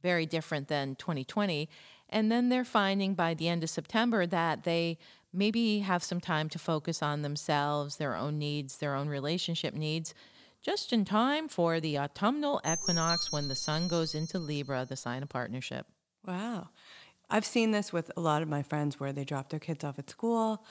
very 0.03 0.27
different 0.27 0.69
than 0.69 0.97
2020. 0.97 1.69
And 2.11 2.31
then 2.31 2.51
they're 2.51 2.65
finding 2.65 3.15
by 3.15 3.33
the 3.35 3.49
end 3.49 3.65
of 3.65 3.71
September 3.71 4.27
that 4.27 4.65
they 4.65 4.99
maybe 5.33 5.79
have 5.79 6.05
some 6.05 6.21
time 6.21 6.51
to 6.51 6.59
focus 6.59 7.03
on 7.03 7.23
themselves, 7.23 7.97
their 7.97 8.15
own 8.15 8.39
needs, 8.39 8.77
their 8.77 8.95
own 8.95 9.09
relationship 9.09 9.73
needs, 9.73 10.13
just 10.61 10.93
in 10.93 11.07
time 11.07 11.49
for 11.49 11.81
the 11.81 11.99
autumnal 11.99 12.61
equinox 12.71 13.33
when 13.33 13.49
the 13.49 13.55
sun 13.55 13.89
goes 13.89 14.15
into 14.15 14.39
Libra, 14.39 14.85
the 14.87 14.95
sign 14.95 15.23
of 15.23 15.31
partnership. 15.31 15.87
Wow. 16.27 16.69
I've 17.31 17.45
seen 17.45 17.71
this 17.71 17.93
with 17.93 18.11
a 18.17 18.21
lot 18.21 18.43
of 18.43 18.49
my 18.49 18.63
friends 18.63 19.01
where 19.01 19.13
they 19.13 19.25
drop 19.25 19.49
their 19.51 19.61
kids 19.61 19.85
off 19.85 19.99
at 19.99 20.11
school 20.11 20.65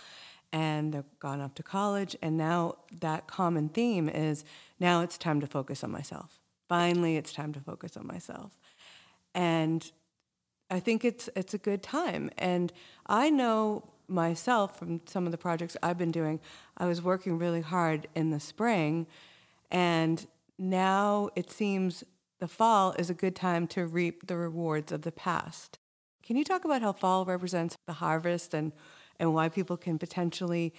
and 0.53 0.93
they've 0.93 1.20
gone 1.20 1.41
off 1.41 1.55
to 1.55 1.63
college. 1.63 2.15
And 2.22 2.38
now 2.38 2.75
that 3.00 3.27
common 3.27 3.70
theme 3.70 4.10
is 4.10 4.43
now 4.79 5.01
it's 5.01 5.17
time 5.17 5.41
to 5.41 5.48
focus 5.48 5.84
on 5.84 5.91
myself. 5.91 6.39
Finally, 6.67 7.17
it's 7.17 7.34
time 7.34 7.53
to 7.53 7.60
focus 7.60 7.98
on 7.98 8.05
myself. 8.05 8.51
And 9.34 9.89
I 10.70 10.79
think 10.79 11.03
it's 11.03 11.29
it's 11.36 11.53
a 11.53 11.58
good 11.58 11.84
time. 11.84 12.29
And 12.38 12.72
I 13.08 13.29
know 13.29 13.84
myself 14.08 14.77
from 14.77 15.01
some 15.05 15.25
of 15.25 15.31
the 15.31 15.38
projects 15.38 15.77
I've 15.81 15.98
been 15.98 16.12
doing, 16.12 16.39
I 16.77 16.86
was 16.86 17.01
working 17.01 17.38
really 17.38 17.62
hard 17.62 18.08
in 18.13 18.29
the 18.29 18.39
spring 18.39 19.08
and 19.72 20.27
now 20.58 21.29
it 21.36 21.50
seems 21.50 22.03
the 22.39 22.48
fall 22.48 22.91
is 22.93 23.10
a 23.10 23.13
good 23.13 23.36
time 23.36 23.67
to 23.67 23.86
reap 23.86 24.27
the 24.27 24.36
rewards 24.36 24.91
of 24.91 25.03
the 25.03 25.12
past. 25.12 25.79
Can 26.23 26.37
you 26.37 26.43
talk 26.43 26.65
about 26.65 26.81
how 26.81 26.93
fall 26.93 27.25
represents 27.25 27.75
the 27.87 27.93
harvest 27.93 28.53
and, 28.53 28.71
and 29.19 29.33
why 29.33 29.49
people 29.49 29.77
can 29.77 29.97
potentially 29.97 30.73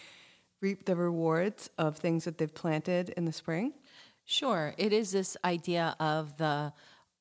reap 0.60 0.84
the 0.84 0.96
rewards 0.96 1.68
of 1.78 1.96
things 1.96 2.24
that 2.24 2.38
they've 2.38 2.54
planted 2.54 3.10
in 3.10 3.24
the 3.24 3.32
spring? 3.32 3.74
Sure. 4.24 4.74
It 4.78 4.92
is 4.92 5.10
this 5.10 5.36
idea 5.44 5.96
of 5.98 6.36
the 6.36 6.72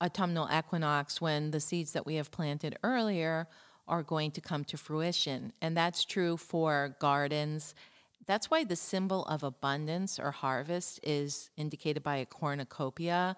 autumnal 0.01 0.47
equinox 0.55 1.19
when 1.19 1.51
the 1.51 1.59
seeds 1.59 1.93
that 1.93 2.05
we 2.05 2.15
have 2.15 2.31
planted 2.31 2.77
earlier 2.83 3.47
are 3.87 4.03
going 4.03 4.31
to 4.31 4.41
come 4.41 4.63
to 4.65 4.77
fruition. 4.77 5.51
And 5.61 5.75
that's 5.75 6.05
true 6.05 6.37
for 6.37 6.95
gardens. 6.99 7.73
That's 8.27 8.51
why 8.51 8.63
the 8.63 8.75
symbol 8.75 9.25
of 9.25 9.43
abundance 9.43 10.19
or 10.19 10.31
harvest 10.31 10.99
is 11.03 11.49
indicated 11.57 12.03
by 12.03 12.17
a 12.17 12.25
cornucopia 12.25 13.35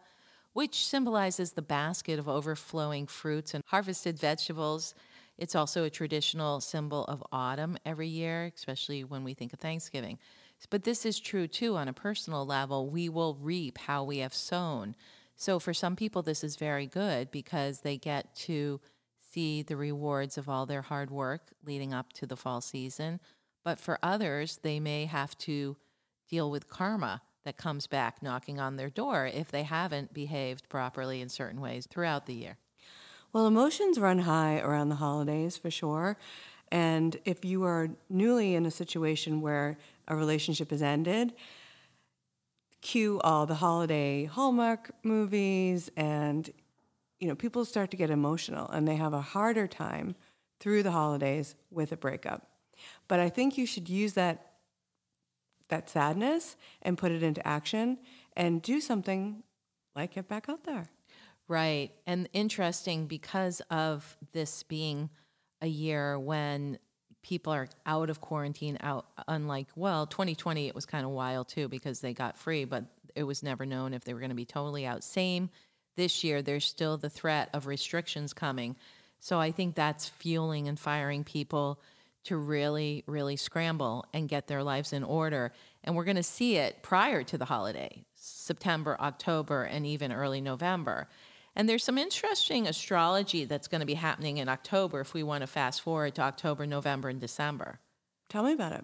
which 0.53 0.85
symbolizes 0.85 1.51
the 1.51 1.61
basket 1.61 2.19
of 2.19 2.29
overflowing 2.29 3.07
fruits 3.07 3.53
and 3.53 3.63
harvested 3.67 4.17
vegetables. 4.19 4.95
It's 5.37 5.55
also 5.55 5.83
a 5.83 5.89
traditional 5.89 6.61
symbol 6.61 7.05
of 7.05 7.23
autumn 7.31 7.77
every 7.85 8.07
year, 8.07 8.51
especially 8.55 9.03
when 9.03 9.23
we 9.23 9.33
think 9.33 9.51
of 9.51 9.59
Thanksgiving. 9.59 10.19
But 10.69 10.83
this 10.83 11.05
is 11.05 11.19
true 11.19 11.47
too 11.47 11.75
on 11.75 11.87
a 11.87 11.93
personal 11.93 12.45
level. 12.45 12.89
We 12.89 13.09
will 13.09 13.35
reap 13.35 13.77
how 13.77 14.03
we 14.03 14.19
have 14.19 14.33
sown. 14.33 14.95
So 15.35 15.59
for 15.59 15.73
some 15.73 15.95
people, 15.95 16.21
this 16.21 16.43
is 16.43 16.55
very 16.55 16.85
good 16.87 17.31
because 17.31 17.81
they 17.81 17.97
get 17.97 18.33
to 18.35 18.79
see 19.31 19.63
the 19.63 19.75
rewards 19.75 20.37
of 20.37 20.47
all 20.47 20.65
their 20.65 20.83
hard 20.83 21.09
work 21.09 21.51
leading 21.65 21.93
up 21.93 22.13
to 22.13 22.27
the 22.27 22.37
fall 22.37 22.61
season. 22.61 23.19
But 23.63 23.79
for 23.79 23.97
others, 24.03 24.59
they 24.61 24.79
may 24.79 25.05
have 25.05 25.37
to 25.39 25.75
deal 26.29 26.51
with 26.51 26.69
karma 26.69 27.21
that 27.43 27.57
comes 27.57 27.87
back 27.87 28.21
knocking 28.21 28.59
on 28.59 28.75
their 28.75 28.89
door 28.89 29.25
if 29.25 29.51
they 29.51 29.63
haven't 29.63 30.13
behaved 30.13 30.69
properly 30.69 31.21
in 31.21 31.29
certain 31.29 31.61
ways 31.61 31.87
throughout 31.89 32.25
the 32.25 32.33
year. 32.33 32.57
Well, 33.31 33.47
emotions 33.47 33.99
run 33.99 34.19
high 34.19 34.59
around 34.59 34.89
the 34.89 34.95
holidays 34.95 35.57
for 35.57 35.71
sure. 35.71 36.17
And 36.71 37.17
if 37.25 37.43
you 37.43 37.63
are 37.63 37.89
newly 38.09 38.55
in 38.55 38.65
a 38.65 38.71
situation 38.71 39.41
where 39.41 39.77
a 40.07 40.15
relationship 40.15 40.71
has 40.71 40.81
ended, 40.81 41.33
cue 42.81 43.19
all 43.23 43.45
the 43.45 43.55
holiday 43.55 44.25
Hallmark 44.25 44.91
movies 45.03 45.89
and 45.95 46.49
you 47.19 47.29
know, 47.29 47.35
people 47.35 47.63
start 47.63 47.89
to 47.91 47.97
get 47.97 48.09
emotional 48.09 48.67
and 48.69 48.85
they 48.85 48.97
have 48.97 49.13
a 49.13 49.21
harder 49.21 49.65
time 49.65 50.13
through 50.59 50.83
the 50.83 50.91
holidays 50.91 51.55
with 51.71 51.91
a 51.93 51.97
breakup. 51.97 52.49
But 53.07 53.21
I 53.21 53.29
think 53.29 53.57
you 53.57 53.65
should 53.65 53.87
use 53.87 54.13
that 54.13 54.52
that 55.69 55.89
sadness 55.89 56.55
and 56.81 56.97
put 56.97 57.11
it 57.11 57.23
into 57.23 57.45
action 57.47 57.97
and 58.35 58.61
do 58.61 58.81
something 58.81 59.43
like 59.95 60.15
get 60.15 60.27
back 60.27 60.49
out 60.49 60.63
there. 60.63 60.89
Right. 61.47 61.91
And 62.07 62.29
interesting 62.33 63.07
because 63.07 63.61
of 63.69 64.17
this 64.31 64.63
being 64.63 65.09
a 65.61 65.67
year 65.67 66.17
when 66.19 66.77
people 67.23 67.53
are 67.53 67.67
out 67.85 68.09
of 68.09 68.19
quarantine 68.19 68.77
out 68.81 69.05
unlike 69.29 69.67
well 69.75 70.05
2020 70.05 70.67
it 70.67 70.75
was 70.75 70.85
kind 70.85 71.05
of 71.05 71.11
wild 71.11 71.47
too 71.47 71.69
because 71.69 72.01
they 72.01 72.13
got 72.13 72.37
free 72.37 72.65
but 72.65 72.83
it 73.15 73.23
was 73.23 73.41
never 73.41 73.65
known 73.65 73.93
if 73.93 74.03
they 74.03 74.13
were 74.13 74.19
going 74.19 74.29
to 74.29 74.35
be 74.35 74.45
totally 74.45 74.85
out 74.85 75.03
same 75.03 75.49
this 75.95 76.23
year 76.23 76.41
there's 76.41 76.65
still 76.65 76.97
the 76.97 77.09
threat 77.09 77.49
of 77.53 77.65
restrictions 77.65 78.33
coming 78.33 78.75
so 79.21 79.39
i 79.39 79.51
think 79.51 79.73
that's 79.73 80.09
fueling 80.09 80.67
and 80.67 80.77
firing 80.77 81.23
people 81.23 81.79
to 82.25 82.37
really, 82.37 83.03
really 83.07 83.35
scramble 83.35 84.05
and 84.13 84.29
get 84.29 84.47
their 84.47 84.63
lives 84.63 84.93
in 84.93 85.03
order. 85.03 85.51
And 85.83 85.95
we're 85.95 86.03
going 86.05 86.15
to 86.15 86.23
see 86.23 86.55
it 86.57 86.81
prior 86.81 87.23
to 87.23 87.37
the 87.37 87.45
holiday, 87.45 88.05
September, 88.15 88.97
October, 88.99 89.63
and 89.63 89.85
even 89.85 90.11
early 90.11 90.41
November. 90.41 91.09
And 91.55 91.69
there's 91.69 91.83
some 91.83 91.97
interesting 91.97 92.67
astrology 92.67 93.45
that's 93.45 93.67
going 93.67 93.81
to 93.81 93.85
be 93.85 93.93
happening 93.93 94.37
in 94.37 94.49
October 94.49 95.01
if 95.01 95.13
we 95.13 95.23
want 95.23 95.41
to 95.41 95.47
fast 95.47 95.81
forward 95.81 96.15
to 96.15 96.21
October, 96.21 96.65
November, 96.65 97.09
and 97.09 97.19
December. 97.19 97.79
Tell 98.29 98.43
me 98.43 98.53
about 98.53 98.71
it. 98.71 98.83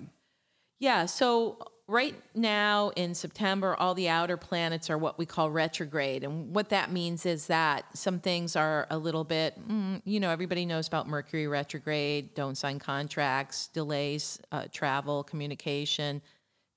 Yeah, 0.77 1.05
so 1.07 1.57
right 1.89 2.15
now 2.35 2.89
in 2.95 3.15
September, 3.15 3.75
all 3.75 3.95
the 3.95 4.07
outer 4.07 4.37
planets 4.37 4.91
are 4.91 4.97
what 4.97 5.17
we 5.17 5.25
call 5.25 5.49
retrograde. 5.49 6.23
And 6.23 6.53
what 6.53 6.69
that 6.69 6.91
means 6.91 7.25
is 7.25 7.47
that 7.47 7.85
some 7.97 8.19
things 8.19 8.55
are 8.55 8.85
a 8.91 8.97
little 8.97 9.23
bit, 9.23 9.59
mm, 9.67 9.99
you 10.05 10.19
know, 10.19 10.29
everybody 10.29 10.65
knows 10.65 10.87
about 10.87 11.07
Mercury 11.07 11.47
retrograde, 11.47 12.35
don't 12.35 12.55
sign 12.55 12.77
contracts, 12.77 13.67
delays 13.67 14.39
uh, 14.51 14.65
travel, 14.71 15.23
communication, 15.23 16.21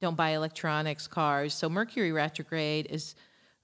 don't 0.01 0.17
buy 0.17 0.31
electronics, 0.31 1.07
cars. 1.07 1.53
So 1.53 1.69
Mercury 1.69 2.11
retrograde 2.11 2.87
is 2.89 3.15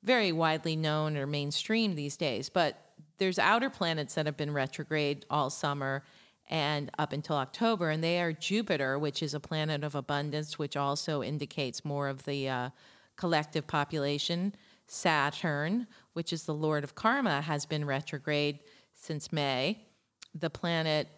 very 0.05 0.33
widely 0.33 0.77
known 0.77 1.17
or 1.17 1.27
mainstream 1.27 1.95
these 1.95 2.19
days. 2.19 2.51
But 2.51 2.77
there's 3.17 3.39
outer 3.39 3.71
planets 3.71 4.15
that 4.15 4.27
have 4.27 4.37
been 4.37 4.53
retrograde 4.53 5.25
all 5.31 5.49
summer 5.49 6.05
and 6.49 6.91
up 6.99 7.13
until 7.13 7.37
October. 7.37 7.91
And 7.91 8.03
they 8.03 8.21
are 8.21 8.33
Jupiter, 8.33 8.99
which 8.99 9.23
is 9.23 9.35
a 9.35 9.41
planet 9.41 9.85
of 9.85 9.95
abundance, 9.95 10.59
which 10.59 10.77
also 10.77 11.23
indicates 11.23 11.85
more 11.85 12.09
of 12.09 12.25
the 12.25 12.49
uh, 12.49 12.71
collective 13.17 13.67
population. 13.67 14.55
Saturn, 14.87 15.87
which 16.15 16.33
is 16.33 16.45
the 16.45 16.55
lord 16.55 16.85
of 16.85 16.95
karma, 16.95 17.43
has 17.43 17.67
been 17.67 17.85
retrograde 17.85 18.61
since 18.95 19.33
May. 19.33 19.87
The 20.35 20.51
planet 20.51 21.09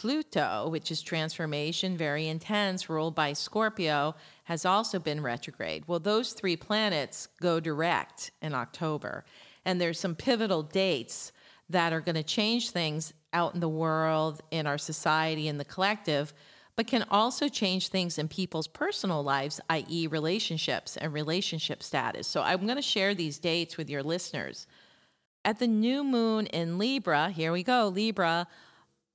Pluto, 0.00 0.68
which 0.70 0.90
is 0.90 1.02
transformation, 1.02 1.96
very 1.96 2.26
intense, 2.26 2.90
ruled 2.90 3.14
by 3.14 3.32
Scorpio, 3.32 4.16
has 4.44 4.64
also 4.64 4.98
been 4.98 5.22
retrograde. 5.22 5.84
Well, 5.86 6.00
those 6.00 6.32
three 6.32 6.56
planets 6.56 7.28
go 7.40 7.60
direct 7.60 8.32
in 8.42 8.54
October. 8.54 9.24
And 9.64 9.80
there's 9.80 10.00
some 10.00 10.16
pivotal 10.16 10.64
dates 10.64 11.30
that 11.70 11.92
are 11.92 12.00
going 12.00 12.16
to 12.16 12.24
change 12.24 12.70
things 12.70 13.12
out 13.34 13.54
in 13.54 13.60
the 13.60 13.68
world, 13.68 14.40
in 14.50 14.66
our 14.66 14.78
society, 14.78 15.48
in 15.48 15.58
the 15.58 15.64
collective, 15.64 16.32
but 16.76 16.86
can 16.86 17.04
also 17.10 17.48
change 17.48 17.88
things 17.88 18.18
in 18.18 18.28
people's 18.28 18.66
personal 18.66 19.22
lives, 19.22 19.60
i.e., 19.70 20.06
relationships 20.06 20.96
and 20.96 21.12
relationship 21.12 21.82
status. 21.82 22.26
So 22.26 22.42
I'm 22.42 22.64
going 22.64 22.76
to 22.76 22.82
share 22.82 23.14
these 23.14 23.38
dates 23.38 23.76
with 23.76 23.90
your 23.90 24.02
listeners. 24.02 24.66
At 25.44 25.58
the 25.58 25.66
new 25.66 26.02
moon 26.02 26.46
in 26.46 26.78
Libra, 26.78 27.30
here 27.30 27.52
we 27.52 27.62
go, 27.62 27.88
Libra, 27.88 28.46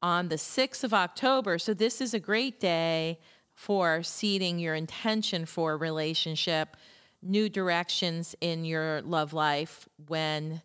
on 0.01 0.29
the 0.29 0.35
6th 0.35 0.83
of 0.83 0.93
October. 0.93 1.57
So 1.57 1.73
this 1.73 1.99
is 1.99 2.13
a 2.13 2.19
great 2.19 2.59
day 2.59 3.19
for 3.53 4.03
seeding 4.03 4.59
your 4.59 4.75
intention 4.75 5.45
for 5.45 5.73
a 5.73 5.77
relationship, 5.77 6.77
new 7.21 7.49
directions 7.49 8.35
in 8.39 8.63
your 8.63 9.01
love 9.01 9.33
life 9.33 9.89
when 10.07 10.61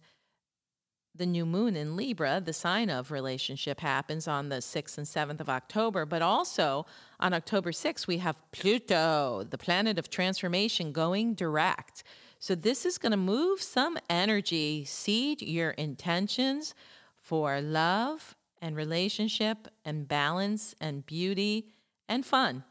the 1.17 1.27
new 1.27 1.47
moon 1.47 1.77
in 1.77 1.97
Libra, 1.97 2.43
the 2.45 2.53
sign 2.53 2.91
of 2.91 3.11
relationship, 3.11 3.81
happens 3.81 4.27
on 4.27 4.49
the 4.49 4.57
6th 4.57 4.99
and 4.99 5.07
7th 5.07 5.41
of 5.41 5.49
October. 5.49 6.05
But 6.05 6.23
also 6.23 6.87
on 7.21 7.33
October 7.33 7.71
6th, 7.71 8.07
we 8.07 8.19
have 8.19 8.37
Pluto, 8.51 9.45
the 9.49 9.59
planet 9.59 9.99
of 9.99 10.11
transformation, 10.11 10.93
going 10.93 11.35
direct. 11.35 12.03
So 12.41 12.55
this 12.55 12.85
is 12.85 12.99
going 12.99 13.13
to 13.13 13.17
move 13.17 13.63
some 13.63 13.97
energy, 14.11 14.85
seed 14.85 15.41
your 15.41 15.71
intentions 15.71 16.75
for 17.17 17.61
love 17.61 18.35
and 18.61 18.77
relationship 18.77 19.69
and 19.85 20.09
balance 20.09 20.75
and 20.81 21.07
beauty 21.07 21.69
and 22.09 22.27
fun 22.27 22.65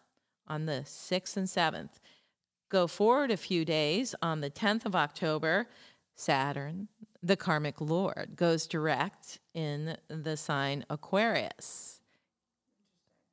on 0.48 0.66
the 0.66 0.84
6th 0.86 1.38
and 1.38 1.48
7th. 1.48 2.00
Go 2.70 2.88
forward 2.88 3.32
a 3.32 3.38
few 3.38 3.64
days 3.64 4.14
on 4.22 4.42
the 4.42 4.50
10th 4.50 4.86
of 4.86 4.96
October, 4.96 5.68
Saturn, 6.16 6.88
the 7.24 7.38
karmic 7.38 7.80
lord, 7.80 8.36
goes 8.36 8.68
direct 8.68 9.40
in 9.54 9.98
the 10.10 10.36
sign 10.36 10.86
Aquarius. 10.90 12.02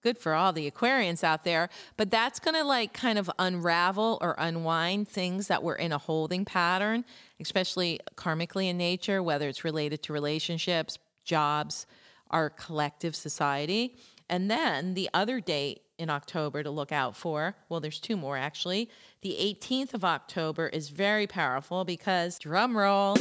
Good 0.03 0.17
for 0.17 0.33
all 0.33 0.53
the 0.55 0.71
Aquarians 0.71 1.23
out 1.23 1.45
there, 1.45 1.69
but 1.99 2.11
that's 2.11 2.41
going 2.41 2.55
to 2.55 2.65
like 2.65 2.95
kind 2.95 3.19
of 3.19 3.31
unravel 3.39 4.17
or 4.23 4.35
unwind 4.39 5.09
things 5.09 5.49
that 5.49 5.63
were 5.63 5.75
in 5.75 5.93
a 5.93 5.99
holding 5.99 6.47
pattern, 6.47 7.05
especially 7.39 8.01
karmically 8.15 8.71
in 8.71 8.79
nature, 8.79 9.23
whether 9.23 9.47
it's 9.47 9.63
related 9.63 10.03
to 10.05 10.15
relationships, 10.15 10.99
jobs, 11.25 11.87
our 12.31 12.49
collective 12.49 13.15
society. 13.15 13.97
And 14.31 14.51
then 14.51 14.95
the 14.95 15.11
other 15.13 15.39
date 15.39 15.83
in 15.99 16.09
October 16.09 16.63
to 16.63 16.71
look 16.71 16.93
out 16.93 17.15
for. 17.15 17.55
Well, 17.69 17.81
there's 17.81 18.01
two 18.01 18.17
more 18.17 18.39
actually. 18.39 18.89
The 19.21 19.37
18th 19.39 19.93
of 19.93 20.03
October 20.03 20.69
is 20.69 20.89
very 20.89 21.27
powerful 21.27 21.85
because, 21.85 22.39
drum 22.39 22.75
roll, 22.75 23.17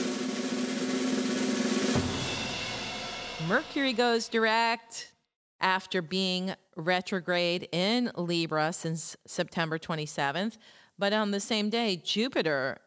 Mercury 3.50 3.94
goes 3.94 4.28
direct 4.28 5.12
after 5.60 6.04
being 6.04 6.54
retrograde 6.76 7.68
in 7.72 8.12
Libra 8.16 8.72
since 8.72 9.18
September 9.26 9.80
27th. 9.80 10.60
But 11.00 11.14
on 11.14 11.32
the 11.32 11.40
same 11.40 11.72
day, 11.72 11.96
Jupiter, 11.96 12.78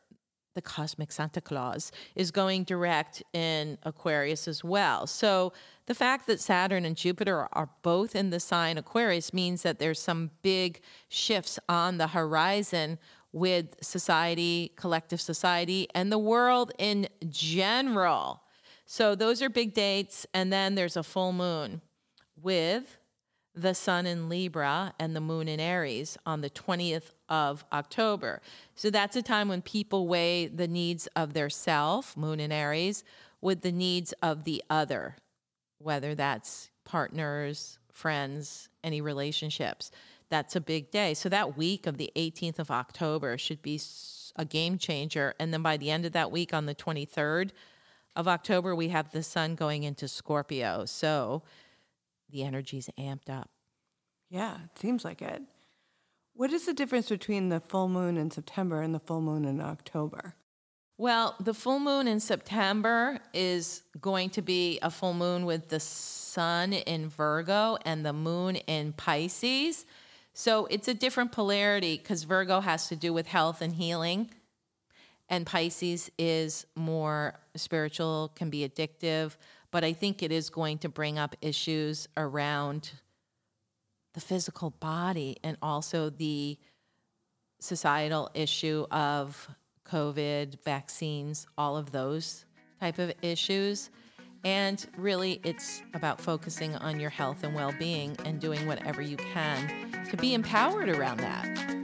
the 0.54 0.62
cosmic 0.62 1.10
Santa 1.10 1.40
Claus, 1.40 1.90
is 2.14 2.30
going 2.30 2.62
direct 2.62 3.24
in 3.32 3.76
Aquarius 3.82 4.46
as 4.46 4.62
well. 4.62 5.08
So 5.08 5.52
the 5.86 5.96
fact 5.96 6.28
that 6.28 6.38
Saturn 6.38 6.84
and 6.84 6.96
Jupiter 6.96 7.48
are 7.52 7.70
both 7.82 8.14
in 8.14 8.30
the 8.30 8.38
sign 8.38 8.78
Aquarius 8.78 9.34
means 9.34 9.62
that 9.62 9.80
there's 9.80 9.98
some 9.98 10.30
big 10.42 10.80
shifts 11.08 11.58
on 11.68 11.98
the 11.98 12.06
horizon 12.06 13.00
with 13.32 13.74
society, 13.82 14.70
collective 14.76 15.20
society, 15.20 15.88
and 15.92 16.12
the 16.12 16.18
world 16.18 16.70
in 16.78 17.08
general. 17.28 18.42
So 18.84 19.14
those 19.14 19.42
are 19.42 19.48
big 19.48 19.74
dates. 19.74 20.26
And 20.34 20.52
then 20.52 20.74
there's 20.74 20.96
a 20.96 21.02
full 21.02 21.32
moon 21.32 21.80
with 22.40 22.98
the 23.54 23.74
sun 23.74 24.06
in 24.06 24.28
Libra 24.28 24.94
and 24.98 25.14
the 25.14 25.20
moon 25.20 25.46
in 25.48 25.60
Aries 25.60 26.16
on 26.24 26.40
the 26.40 26.50
20th 26.50 27.10
of 27.28 27.64
October. 27.72 28.40
So 28.74 28.90
that's 28.90 29.16
a 29.16 29.22
time 29.22 29.48
when 29.48 29.62
people 29.62 30.08
weigh 30.08 30.46
the 30.46 30.68
needs 30.68 31.06
of 31.14 31.34
their 31.34 31.50
self, 31.50 32.16
moon 32.16 32.40
in 32.40 32.50
Aries, 32.50 33.04
with 33.40 33.60
the 33.62 33.72
needs 33.72 34.12
of 34.22 34.44
the 34.44 34.62
other, 34.70 35.16
whether 35.78 36.14
that's 36.14 36.70
partners, 36.84 37.78
friends, 37.92 38.68
any 38.82 39.00
relationships. 39.00 39.90
That's 40.30 40.56
a 40.56 40.60
big 40.60 40.90
day. 40.90 41.12
So 41.12 41.28
that 41.28 41.58
week 41.58 41.86
of 41.86 41.98
the 41.98 42.10
18th 42.16 42.58
of 42.58 42.70
October 42.70 43.36
should 43.36 43.60
be 43.60 43.78
a 44.36 44.46
game 44.46 44.78
changer. 44.78 45.34
And 45.38 45.52
then 45.52 45.62
by 45.62 45.76
the 45.76 45.90
end 45.90 46.06
of 46.06 46.12
that 46.12 46.30
week 46.30 46.54
on 46.54 46.64
the 46.64 46.74
23rd 46.74 47.50
of 48.14 48.28
October, 48.28 48.74
we 48.74 48.88
have 48.88 49.10
the 49.12 49.22
sun 49.22 49.54
going 49.54 49.84
into 49.84 50.08
Scorpio. 50.08 50.84
So 50.84 51.42
the 52.30 52.42
energy's 52.42 52.88
amped 52.98 53.30
up. 53.30 53.50
Yeah, 54.30 54.56
it 54.64 54.78
seems 54.78 55.04
like 55.04 55.22
it. 55.22 55.42
What 56.34 56.52
is 56.52 56.64
the 56.66 56.72
difference 56.72 57.08
between 57.08 57.50
the 57.50 57.60
full 57.60 57.88
moon 57.88 58.16
in 58.16 58.30
September 58.30 58.80
and 58.80 58.94
the 58.94 59.00
full 59.00 59.20
moon 59.20 59.44
in 59.44 59.60
October? 59.60 60.34
Well, 60.96 61.34
the 61.40 61.52
full 61.52 61.80
moon 61.80 62.06
in 62.06 62.20
September 62.20 63.18
is 63.34 63.82
going 64.00 64.30
to 64.30 64.42
be 64.42 64.78
a 64.82 64.90
full 64.90 65.14
moon 65.14 65.44
with 65.44 65.68
the 65.68 65.80
sun 65.80 66.72
in 66.72 67.08
Virgo 67.08 67.76
and 67.84 68.06
the 68.06 68.12
moon 68.12 68.56
in 68.56 68.92
Pisces. 68.92 69.84
So 70.32 70.66
it's 70.66 70.88
a 70.88 70.94
different 70.94 71.32
polarity 71.32 71.98
because 71.98 72.22
Virgo 72.22 72.60
has 72.60 72.88
to 72.88 72.96
do 72.96 73.12
with 73.12 73.26
health 73.26 73.60
and 73.60 73.74
healing, 73.74 74.30
and 75.32 75.46
Pisces 75.46 76.10
is 76.18 76.66
more 76.76 77.32
spiritual, 77.56 78.30
can 78.36 78.50
be 78.50 78.68
addictive, 78.68 79.34
but 79.70 79.82
I 79.82 79.94
think 79.94 80.22
it 80.22 80.30
is 80.30 80.50
going 80.50 80.76
to 80.78 80.90
bring 80.90 81.18
up 81.18 81.34
issues 81.40 82.06
around 82.18 82.90
the 84.12 84.20
physical 84.20 84.70
body 84.78 85.38
and 85.42 85.56
also 85.62 86.10
the 86.10 86.58
societal 87.60 88.30
issue 88.34 88.84
of 88.90 89.48
COVID, 89.86 90.62
vaccines, 90.64 91.46
all 91.56 91.78
of 91.78 91.92
those 91.92 92.44
type 92.78 92.98
of 92.98 93.10
issues. 93.22 93.88
And 94.44 94.84
really, 94.98 95.40
it's 95.44 95.82
about 95.94 96.20
focusing 96.20 96.76
on 96.76 97.00
your 97.00 97.10
health 97.10 97.42
and 97.42 97.54
well 97.54 97.72
being 97.78 98.18
and 98.26 98.38
doing 98.38 98.66
whatever 98.66 99.00
you 99.00 99.16
can 99.16 100.04
to 100.10 100.16
be 100.18 100.34
empowered 100.34 100.90
around 100.90 101.20
that. 101.20 101.81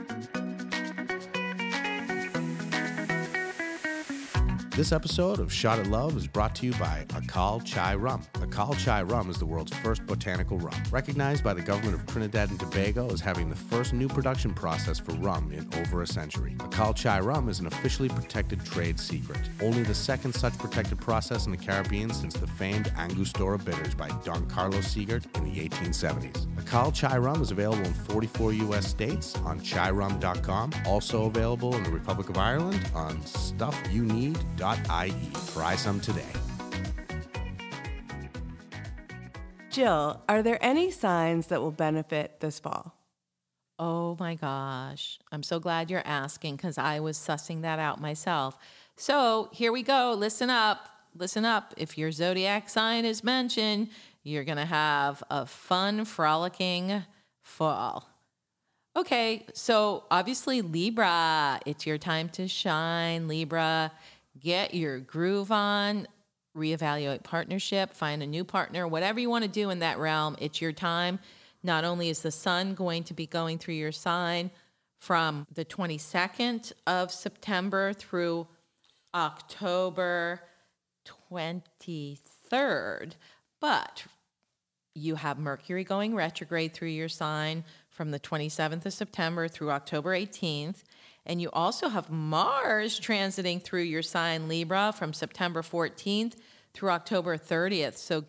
This 4.79 4.93
episode 4.93 5.41
of 5.41 5.53
Shot 5.53 5.81
at 5.81 5.89
Love 5.89 6.17
is 6.17 6.29
brought 6.29 6.55
to 6.55 6.67
you 6.67 6.71
by 6.75 7.05
Akal 7.09 7.65
Chai 7.65 7.97
Rum. 7.97 8.23
Akal 8.35 8.79
Chai 8.79 9.03
Rum 9.03 9.29
is 9.29 9.37
the 9.37 9.45
world's 9.45 9.77
first 9.79 10.07
botanical 10.07 10.57
rum, 10.57 10.81
recognized 10.93 11.43
by 11.43 11.53
the 11.53 11.61
government 11.61 11.97
of 11.97 12.07
Trinidad 12.07 12.51
and 12.51 12.61
Tobago 12.61 13.11
as 13.11 13.21
having 13.21 13.51
the 13.51 13.57
first 13.57 13.93
new 13.93 14.07
production 14.07 14.55
process 14.55 15.01
for 15.01 15.15
rum 15.15 15.51
in 15.51 15.69
over 15.81 16.03
a 16.03 16.07
century. 16.07 16.55
Akal 16.59 16.95
Chai 16.95 17.19
Rum 17.19 17.49
is 17.49 17.59
an 17.59 17.67
officially 17.67 18.09
protected 18.09 18.65
trade 18.65 19.01
secret, 19.01 19.41
only 19.61 19.83
the 19.83 19.93
second 19.93 20.33
such 20.33 20.57
protected 20.59 21.01
process 21.01 21.47
in 21.47 21.51
the 21.51 21.59
Caribbean 21.59 22.11
since 22.15 22.35
the 22.35 22.47
famed 22.47 22.93
Angostura 22.97 23.59
bitters 23.59 23.97
by 23.97 24.09
Don 24.25 24.47
Carlos 24.47 24.95
Siegert 24.95 25.25
in 25.39 25.43
the 25.43 25.69
1870s. 25.69 26.47
Akal 26.55 26.95
Chai 26.95 27.19
Rum 27.19 27.43
is 27.43 27.51
available 27.51 27.85
in 27.85 27.95
44 27.95 28.53
U.S. 28.53 28.87
states 28.87 29.35
on 29.39 29.59
chairum.com, 29.59 30.71
also 30.87 31.25
available 31.25 31.75
in 31.75 31.83
the 31.83 31.91
Republic 31.91 32.29
of 32.29 32.39
Ireland 32.39 32.89
on 32.95 33.17
stuffyouneed.com 33.23 34.68
Jill.ie. 34.77 35.15
Try 35.53 35.77
some 35.77 36.01
today. 36.01 36.23
Jill, 39.71 40.23
are 40.29 40.43
there 40.43 40.59
any 40.61 40.91
signs 40.91 41.49
that 41.49 41.61
will 41.61 41.71
benefit 41.71 42.41
this 42.41 42.59
fall? 42.59 42.95
Oh 43.79 44.17
my 44.19 44.35
gosh. 44.35 45.21
I'm 45.31 45.43
so 45.43 45.61
glad 45.61 45.91
you're 45.91 46.03
asking 46.05 46.57
because 46.57 46.79
I 46.79 47.01
was 47.01 47.17
sussing 47.17 47.63
that 47.63 47.79
out 47.79 48.01
myself. 48.01 48.59
So 48.97 49.51
here 49.53 49.71
we 49.71 49.83
go. 49.83 50.15
Listen 50.19 50.51
up. 50.51 50.89
Listen 51.17 51.45
up. 51.45 51.75
If 51.77 51.97
your 51.97 52.11
zodiac 52.11 52.69
sign 52.69 53.05
is 53.05 53.23
mentioned, 53.23 53.89
you're 54.25 54.45
going 54.45 54.59
to 54.59 54.65
have 54.65 55.23
a 55.31 55.47
fun, 55.47 56.05
frolicking 56.05 57.05
fall. 57.41 58.09
Okay, 58.97 59.47
so 59.55 60.03
obviously, 60.11 60.61
Libra, 60.61 61.61
it's 61.65 61.87
your 61.87 61.99
time 61.99 62.29
to 62.31 62.49
shine, 62.49 63.29
Libra 63.29 63.93
get 64.41 64.75
your 64.75 64.99
groove 64.99 65.51
on, 65.53 66.07
reevaluate 66.57 67.23
partnership, 67.23 67.95
find 67.95 68.23
a 68.23 68.27
new 68.27 68.45
partner, 68.45 68.87
whatever 68.87 69.21
you 69.21 69.31
want 69.31 69.45
to 69.45 69.51
do 69.51 69.71
in 69.71 69.79
that 69.81 69.99
realm, 69.99 70.37
it's 70.41 70.61
your 70.61 70.73
time. 70.73 71.19
Not 71.63 71.85
only 71.85 72.09
is 72.09 72.23
the 72.23 72.31
sun 72.31 72.75
going 72.75 73.05
to 73.05 73.15
be 73.15 73.27
going 73.27 73.59
through 73.59 73.75
your 73.75 73.93
sign 73.93 74.51
from 74.99 75.47
the 75.55 75.65
22nd 75.65 76.73
of 76.87 77.11
September 77.11 77.93
through 77.93 78.47
October 79.15 80.41
23rd, 81.31 83.13
but 83.61 84.05
you 84.95 85.15
have 85.15 85.39
Mercury 85.39 85.85
going 85.85 86.15
retrograde 86.15 86.75
through 86.75 86.89
your 86.89 87.09
sign 87.09 87.65
from 87.91 88.11
the 88.11 88.21
27th 88.21 88.87
of 88.87 88.93
September 88.93 89.49
through 89.49 89.71
October 89.71 90.11
18th 90.11 90.83
And 91.29 91.43
you 91.43 91.51
also 91.53 91.89
have 91.89 92.11
Mars 92.11 92.99
transiting 92.99 93.63
through 93.63 93.83
your 93.83 94.03
sign 94.03 94.49
Libra 94.49 94.95
from 94.97 95.13
September 95.13 95.61
14th 95.61 96.35
through 96.73 96.91
October 96.91 97.37
30th. 97.37 97.99
So 97.99 98.25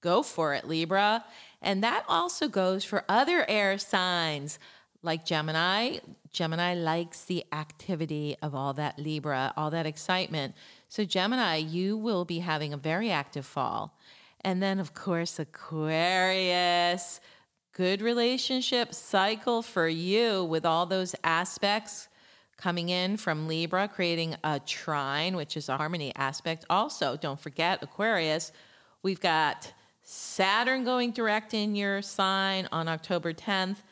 go 0.00 0.22
for 0.22 0.54
it, 0.54 0.66
Libra. 0.66 1.24
And 1.60 1.84
that 1.84 2.04
also 2.08 2.48
goes 2.48 2.82
for 2.82 3.04
other 3.08 3.44
air 3.48 3.76
signs 3.76 4.58
like 5.02 5.26
Gemini. 5.26 5.98
Gemini 6.32 6.74
likes 6.74 7.24
the 7.24 7.44
activity 7.52 8.36
of 8.40 8.54
all 8.54 8.72
that 8.72 8.98
Libra, 8.98 9.52
all 9.56 9.70
that 9.70 9.86
excitement. 9.86 10.54
So, 10.88 11.04
Gemini, 11.04 11.56
you 11.56 11.96
will 11.96 12.24
be 12.24 12.38
having 12.38 12.72
a 12.72 12.78
very 12.78 13.10
active 13.10 13.44
fall. 13.44 13.96
And 14.40 14.62
then, 14.62 14.80
of 14.80 14.94
course, 14.94 15.38
Aquarius, 15.38 17.20
good 17.72 18.00
relationship 18.00 18.94
cycle 18.94 19.62
for 19.62 19.88
you 19.88 20.44
with 20.44 20.64
all 20.64 20.86
those 20.86 21.14
aspects 21.22 22.08
coming 22.64 22.88
in 22.88 23.14
from 23.18 23.46
Libra, 23.46 23.86
creating 23.86 24.34
a 24.42 24.58
trine, 24.58 25.36
which 25.36 25.54
is 25.54 25.68
a 25.68 25.76
harmony 25.76 26.10
aspect. 26.16 26.64
Also, 26.70 27.14
don't 27.14 27.38
forget 27.38 27.82
Aquarius, 27.82 28.52
we've 29.02 29.20
got 29.20 29.70
Saturn 30.00 30.82
going 30.82 31.10
direct 31.10 31.52
in 31.52 31.74
your 31.74 32.00
sign 32.00 32.66
on 32.72 32.88
October 32.88 33.34
10th, 33.34 33.82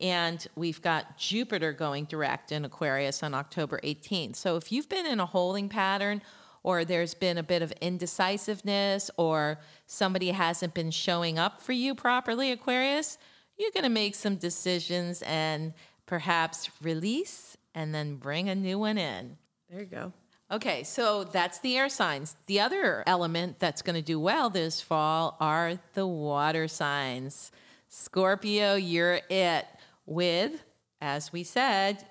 and 0.00 0.46
we've 0.56 0.80
got 0.80 1.18
Jupiter 1.18 1.74
going 1.74 2.06
direct 2.06 2.50
in 2.50 2.64
Aquarius 2.64 3.22
on 3.22 3.34
October 3.34 3.78
18th. 3.84 4.36
So 4.36 4.56
if 4.56 4.72
you've 4.72 4.88
been 4.88 5.04
in 5.04 5.20
a 5.20 5.26
holding 5.26 5.68
pattern, 5.68 6.22
or 6.62 6.86
there's 6.86 7.12
been 7.12 7.36
a 7.36 7.42
bit 7.42 7.60
of 7.60 7.72
indecisiveness, 7.82 9.10
or 9.18 9.58
somebody 9.86 10.30
hasn't 10.30 10.72
been 10.72 10.90
showing 10.90 11.38
up 11.38 11.60
for 11.60 11.72
you 11.72 11.94
properly, 11.94 12.52
Aquarius, 12.52 13.18
you're 13.58 13.70
going 13.72 13.84
to 13.84 13.90
make 13.90 14.14
some 14.14 14.36
decisions 14.36 15.20
and 15.26 15.74
perhaps 16.06 16.70
release 16.80 17.58
and 17.74 17.94
then 17.94 18.16
bring 18.16 18.48
a 18.48 18.54
new 18.54 18.78
one 18.78 18.98
in. 18.98 19.36
There 19.70 19.80
you 19.80 19.86
go. 19.86 20.12
Okay, 20.50 20.84
so 20.84 21.24
that's 21.24 21.58
the 21.60 21.76
air 21.76 21.88
signs. 21.88 22.36
The 22.46 22.60
other 22.60 23.02
element 23.06 23.58
that's 23.58 23.82
going 23.82 23.96
to 23.96 24.02
do 24.02 24.20
well 24.20 24.50
this 24.50 24.80
fall 24.80 25.36
are 25.40 25.78
the 25.94 26.06
water 26.06 26.68
signs. 26.68 27.50
Scorpio, 27.88 28.74
you're 28.74 29.20
it. 29.28 29.66
With, 30.06 30.62
as 31.00 31.32
we 31.32 31.44
said, 31.44 32.04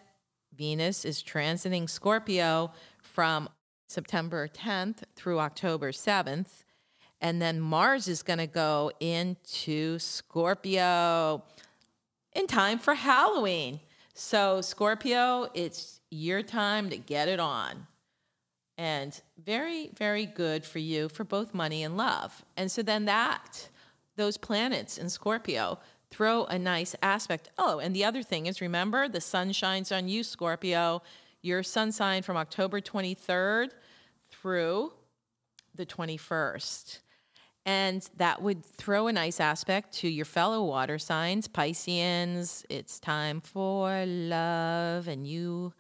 Venus 0.56 1.06
is 1.06 1.22
transiting 1.22 1.88
Scorpio 1.88 2.72
from 3.02 3.50
September 3.88 4.48
10th 4.48 5.04
through 5.16 5.40
October 5.40 5.92
7th. 5.92 6.64
And 7.22 7.42
then 7.42 7.62
Mars 7.62 8.08
is 8.08 8.24
going 8.24 8.40
to 8.40 8.48
go 8.48 8.92
into 9.00 10.00
Scorpio 10.00 11.44
in 12.34 12.48
time 12.48 12.80
for 12.80 12.96
Halloween. 12.96 13.80
So, 14.14 14.62
Scorpio, 14.62 15.50
it's 15.54 16.00
your 16.12 16.44
time 16.44 16.90
to 16.92 16.98
get 16.98 17.28
it 17.28 17.40
on. 17.40 17.88
And 18.78 19.20
very 19.44 19.90
very 19.98 20.26
good 20.26 20.66
for 20.66 20.80
you 20.80 21.10
for 21.10 21.24
both 21.24 21.54
money 21.54 21.84
and 21.84 21.96
love. 21.96 22.44
And 22.58 22.72
so 22.72 22.82
then 22.82 23.06
that 23.06 23.70
those 24.16 24.38
planets 24.38 24.98
in 24.98 25.10
scorpio 25.10 25.80
throw 26.10 26.46
a 26.46 26.58
nice 26.58 26.96
aspect. 27.02 27.52
Oh 27.58 27.80
and 27.80 27.96
the 27.96 28.06
other 28.06 28.24
thing 28.24 28.48
is 28.48 28.62
remember 28.62 29.08
the 29.08 29.22
sun 29.22 29.52
shines 29.52 29.92
on 29.92 30.08
you 30.08 30.24
scorpio. 30.24 31.04
Your 31.42 31.62
sun 31.62 31.92
sign 31.92 32.24
from 32.24 32.38
october 32.38 32.82
23rd 32.82 33.70
through 34.32 34.92
the 35.76 35.86
21st 35.86 37.00
and 37.66 38.10
that 38.18 38.42
would 38.42 38.66
throw 38.66 39.08
a 39.08 39.14
nice 39.14 39.40
aspect 39.40 39.94
to 39.94 40.08
your 40.08 40.26
fellow 40.26 40.64
water 40.64 41.00
signs 41.00 41.48
pisceans 41.48 42.66
it's 42.70 43.00
time 43.00 43.40
for 43.40 44.06
love 44.06 45.08
and 45.08 45.28
you 45.28 45.74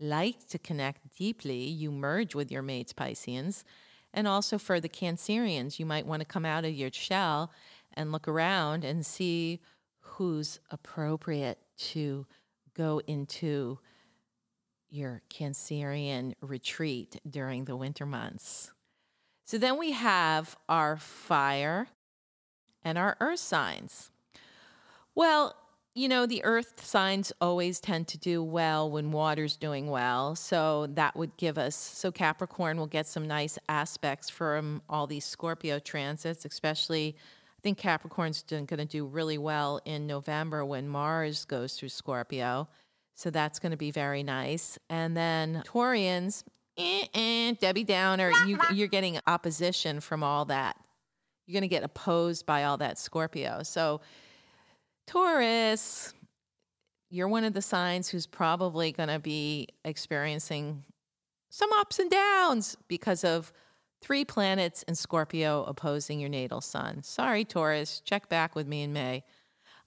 like 0.00 0.46
to 0.48 0.58
connect 0.58 1.16
deeply, 1.16 1.64
you 1.64 1.90
merge 1.90 2.34
with 2.34 2.50
your 2.50 2.62
mates, 2.62 2.92
Pisceans. 2.92 3.64
And 4.12 4.28
also 4.28 4.58
for 4.58 4.80
the 4.80 4.88
Cancerians, 4.88 5.78
you 5.78 5.86
might 5.86 6.06
want 6.06 6.20
to 6.20 6.26
come 6.26 6.44
out 6.44 6.64
of 6.64 6.72
your 6.72 6.90
shell 6.92 7.50
and 7.94 8.12
look 8.12 8.28
around 8.28 8.84
and 8.84 9.04
see 9.04 9.60
who's 10.00 10.60
appropriate 10.70 11.58
to 11.76 12.26
go 12.74 13.00
into 13.06 13.78
your 14.90 15.22
Cancerian 15.28 16.34
retreat 16.40 17.20
during 17.28 17.64
the 17.64 17.76
winter 17.76 18.06
months. 18.06 18.70
So 19.44 19.58
then 19.58 19.78
we 19.78 19.92
have 19.92 20.56
our 20.68 20.96
fire 20.96 21.88
and 22.82 22.96
our 22.98 23.16
earth 23.20 23.40
signs. 23.40 24.10
Well, 25.14 25.54
you 25.94 26.08
know, 26.08 26.26
the 26.26 26.42
earth 26.44 26.84
signs 26.84 27.32
always 27.40 27.78
tend 27.78 28.08
to 28.08 28.18
do 28.18 28.42
well 28.42 28.90
when 28.90 29.12
water's 29.12 29.56
doing 29.56 29.88
well. 29.88 30.34
So 30.34 30.88
that 30.94 31.14
would 31.14 31.36
give 31.36 31.56
us, 31.56 31.76
so 31.76 32.10
Capricorn 32.10 32.78
will 32.78 32.88
get 32.88 33.06
some 33.06 33.28
nice 33.28 33.58
aspects 33.68 34.28
from 34.28 34.82
all 34.88 35.06
these 35.06 35.24
Scorpio 35.24 35.78
transits, 35.78 36.44
especially. 36.44 37.14
I 37.16 37.60
think 37.62 37.78
Capricorn's 37.78 38.42
going 38.42 38.66
to 38.66 38.84
do 38.84 39.06
really 39.06 39.38
well 39.38 39.80
in 39.84 40.06
November 40.06 40.64
when 40.64 40.88
Mars 40.88 41.44
goes 41.44 41.74
through 41.74 41.90
Scorpio. 41.90 42.68
So 43.14 43.30
that's 43.30 43.60
going 43.60 43.70
to 43.70 43.78
be 43.78 43.92
very 43.92 44.24
nice. 44.24 44.76
And 44.90 45.16
then 45.16 45.62
Taurians, 45.64 46.42
eh, 46.76 47.06
eh, 47.14 47.52
Debbie 47.60 47.84
Downer, 47.84 48.30
you, 48.46 48.58
you're 48.72 48.88
getting 48.88 49.18
opposition 49.26 50.00
from 50.00 50.22
all 50.22 50.44
that. 50.46 50.76
You're 51.46 51.54
going 51.54 51.68
to 51.68 51.74
get 51.74 51.82
opposed 51.82 52.46
by 52.46 52.64
all 52.64 52.78
that 52.78 52.98
Scorpio. 52.98 53.62
So 53.62 54.00
Taurus, 55.06 56.14
you're 57.10 57.28
one 57.28 57.44
of 57.44 57.52
the 57.52 57.62
signs 57.62 58.08
who's 58.08 58.26
probably 58.26 58.92
going 58.92 59.08
to 59.08 59.18
be 59.18 59.68
experiencing 59.84 60.84
some 61.50 61.70
ups 61.74 61.98
and 61.98 62.10
downs 62.10 62.76
because 62.88 63.22
of 63.22 63.52
three 64.00 64.24
planets 64.24 64.82
in 64.84 64.94
Scorpio 64.94 65.64
opposing 65.64 66.18
your 66.20 66.28
natal 66.28 66.60
sun. 66.60 67.02
Sorry, 67.02 67.44
Taurus. 67.44 68.00
Check 68.04 68.28
back 68.28 68.54
with 68.54 68.66
me 68.66 68.82
in 68.82 68.92
May. 68.92 69.24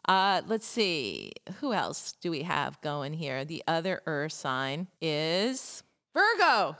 Uh, 0.07 0.41
let's 0.47 0.65
see. 0.65 1.33
Who 1.59 1.73
else 1.73 2.13
do 2.21 2.31
we 2.31 2.43
have 2.43 2.79
going 2.81 3.13
here? 3.13 3.43
The 3.43 3.63
other 3.67 4.01
Earth 4.05 4.31
sign 4.31 4.87
is 5.01 5.83
Virgo. 6.17 6.75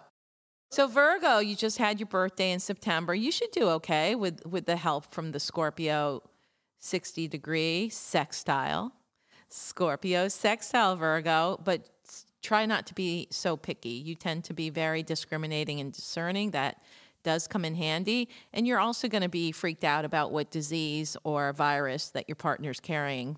So 0.72 0.88
Virgo, 0.88 1.38
you 1.38 1.56
just 1.56 1.78
had 1.78 2.00
your 2.00 2.08
birthday 2.08 2.52
in 2.52 2.60
September. 2.60 3.14
You 3.14 3.32
should 3.32 3.52
do 3.52 3.70
okay 3.70 4.16
with 4.16 4.44
with 4.46 4.66
the 4.66 4.76
help 4.76 5.14
from 5.14 5.32
the 5.32 5.40
Scorpio 5.40 6.24
60 6.80 7.28
degree 7.28 7.90
sextile, 7.90 8.94
Scorpio, 9.50 10.28
sextile 10.28 10.96
Virgo, 10.96 11.60
but 11.64 11.88
try 12.42 12.66
not 12.66 12.88
to 12.88 12.96
be 12.96 13.28
so 13.30 13.56
picky. 13.56 13.90
You 13.90 14.16
tend 14.16 14.44
to 14.46 14.54
be 14.54 14.72
very 14.72 15.04
discriminating 15.04 15.80
and 15.80 15.94
discerning. 15.94 16.52
That 16.52 16.82
does 17.24 17.48
come 17.48 17.64
in 17.64 17.76
handy. 17.76 18.30
And 18.54 18.66
you're 18.66 18.80
also 18.80 19.08
going 19.08 19.24
to 19.24 19.30
be 19.30 19.52
freaked 19.52 19.84
out 19.84 20.04
about 20.04 20.32
what 20.32 20.50
disease 20.50 21.16
or 21.24 21.54
virus 21.54 22.10
that 22.10 22.28
your 22.28 22.36
partner's 22.36 22.80
carrying. 22.80 23.38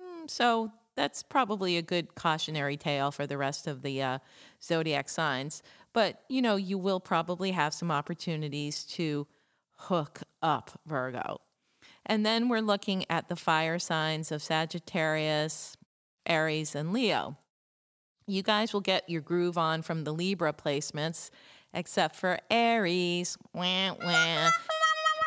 Mm, 0.00 0.30
so 0.30 0.72
that's 0.98 1.22
probably 1.22 1.76
a 1.76 1.82
good 1.82 2.16
cautionary 2.16 2.76
tale 2.76 3.12
for 3.12 3.24
the 3.24 3.38
rest 3.38 3.68
of 3.68 3.82
the 3.82 4.02
uh, 4.02 4.18
zodiac 4.60 5.08
signs. 5.08 5.62
But, 5.92 6.22
you 6.28 6.42
know, 6.42 6.56
you 6.56 6.76
will 6.76 6.98
probably 6.98 7.52
have 7.52 7.72
some 7.72 7.92
opportunities 7.92 8.82
to 8.96 9.28
hook 9.76 10.20
up 10.42 10.80
Virgo. 10.86 11.40
And 12.04 12.26
then 12.26 12.48
we're 12.48 12.60
looking 12.60 13.04
at 13.08 13.28
the 13.28 13.36
fire 13.36 13.78
signs 13.78 14.32
of 14.32 14.42
Sagittarius, 14.42 15.76
Aries, 16.26 16.74
and 16.74 16.92
Leo. 16.92 17.36
You 18.26 18.42
guys 18.42 18.72
will 18.72 18.80
get 18.80 19.08
your 19.08 19.22
groove 19.22 19.56
on 19.56 19.82
from 19.82 20.02
the 20.02 20.12
Libra 20.12 20.52
placements, 20.52 21.30
except 21.72 22.16
for 22.16 22.40
Aries, 22.50 23.38
wah, 23.54 23.94
wah, 24.02 24.50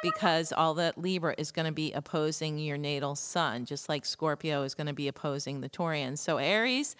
because 0.02 0.52
all 0.52 0.74
that 0.76 0.98
Libra 0.98 1.36
is 1.38 1.52
going 1.52 1.66
to 1.66 1.72
be 1.72 1.92
opposing 1.94 2.58
your 2.58 2.78
natal 2.78 3.16
sun, 3.16 3.66
just 3.66 3.90
like 3.90 4.06
Scorpio 4.06 4.64
is 4.64 4.76
going 4.76 4.88
to 4.88 4.94
be 4.94 5.08
opposing 5.08 5.62
the 5.62 5.70
Taurians. 5.70 6.20
So 6.20 6.38
Aries 6.38 6.96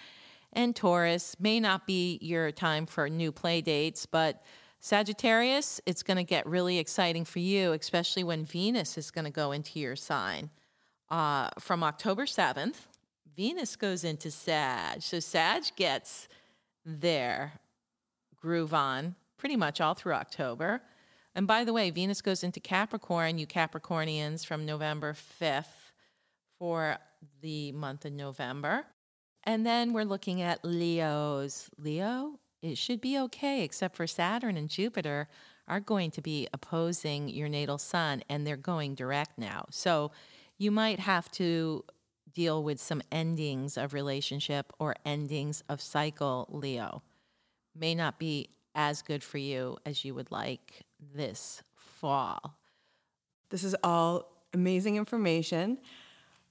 and 0.54 0.76
Taurus 0.76 1.36
may 1.40 1.60
not 1.60 1.88
be 1.88 2.20
your 2.22 2.52
time 2.52 2.86
for 2.86 3.10
new 3.10 3.32
play 3.32 3.62
dates, 3.62 4.06
but 4.06 4.44
Sagittarius, 4.80 5.80
it's 5.86 6.04
going 6.04 6.18
to 6.18 6.24
get 6.24 6.46
really 6.48 6.80
exciting 6.80 7.24
for 7.24 7.40
you, 7.40 7.74
especially 7.74 8.24
when 8.24 8.46
Venus 8.46 8.98
is 8.98 9.12
going 9.12 9.26
to 9.26 9.32
go 9.32 9.52
into 9.52 9.80
your 9.80 9.96
sign. 9.96 10.50
Uh, 11.10 11.50
from 11.60 11.84
October 11.84 12.26
7th, 12.26 12.88
Venus 13.36 13.76
goes 13.76 14.04
into 14.04 14.32
Sag. 14.32 15.02
So 15.02 15.20
Sag 15.20 15.64
gets 15.76 16.28
their 16.86 17.54
groove 18.42 18.74
on 18.74 19.16
pretty 19.38 19.56
much 19.56 19.82
all 19.82 19.94
through 19.94 20.14
October. 20.14 20.82
And 21.34 21.48
by 21.48 21.64
the 21.64 21.74
way, 21.74 21.90
Venus 21.92 22.22
goes 22.22 22.44
into 22.44 22.60
Capricorn, 22.60 23.38
you 23.38 23.48
Capricornians, 23.48 24.46
from 24.46 24.66
November 24.66 25.14
5th 25.14 25.92
for 26.60 26.98
the 27.42 27.72
month 27.72 28.06
of 28.06 28.14
November. 28.14 28.86
And 29.44 29.66
then 29.66 29.94
we're 29.94 30.04
looking 30.04 30.42
at 30.42 30.64
Leos. 30.64 31.70
Leo, 31.78 32.40
it 32.62 32.78
should 32.78 33.02
be 33.02 33.18
okay, 33.18 33.64
except 33.64 33.96
for 33.96 34.06
Saturn 34.08 34.58
and 34.58 34.70
Jupiter 34.70 35.28
are 35.68 35.80
going 35.80 36.12
to 36.12 36.22
be 36.22 36.48
opposing 36.54 37.30
your 37.30 37.48
natal 37.48 37.78
sun 37.78 38.24
and 38.30 38.46
they're 38.46 38.58
going 38.58 38.94
direct 38.94 39.38
now. 39.38 39.66
So 39.72 40.12
you 40.58 40.70
might 40.70 41.00
have 41.00 41.32
to 41.32 41.84
deal 42.34 42.64
with 42.64 42.80
some 42.80 43.02
endings 43.12 43.78
of 43.78 43.94
relationship 43.94 44.74
or 44.80 44.96
endings 45.06 45.64
of 45.70 45.82
cycle, 45.82 46.48
Leo. 46.50 47.02
May 47.76 47.96
not 47.96 48.20
be 48.20 48.50
as 48.76 49.02
good 49.02 49.24
for 49.24 49.38
you 49.38 49.78
as 49.86 50.06
you 50.06 50.14
would 50.14 50.32
like 50.32 50.84
this 51.14 51.64
fall. 51.76 52.58
This 53.50 53.64
is 53.64 53.76
all 53.84 54.32
amazing 54.54 54.96
information. 54.96 55.78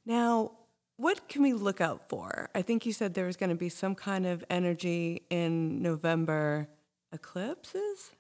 Now, 0.05 0.53
what 0.97 1.29
can 1.29 1.43
we 1.43 1.55
look 1.55 1.81
out 1.81 2.09
for? 2.09 2.51
I 2.55 2.63
think 2.63 2.85
you 2.85 2.93
said 2.93 3.15
there 3.15 3.27
was 3.27 3.37
going 3.37 3.51
to 3.51 3.57
be 3.57 3.71
some 3.71 3.95
kind 3.95 4.27
of 4.27 4.45
energy 4.51 5.23
in 5.31 5.81
November 5.81 6.69
eclipses. 7.13 8.13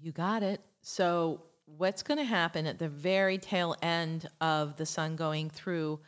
You 0.00 0.12
got 0.12 0.42
it. 0.42 0.60
So, 0.82 1.42
what's 1.64 2.04
going 2.04 2.18
to 2.18 2.24
happen 2.24 2.66
at 2.66 2.78
the 2.78 2.88
very 2.88 3.38
tail 3.38 3.74
end 3.82 4.28
of 4.40 4.76
the 4.76 4.86
sun 4.86 5.16
going 5.16 5.50
through 5.50 5.98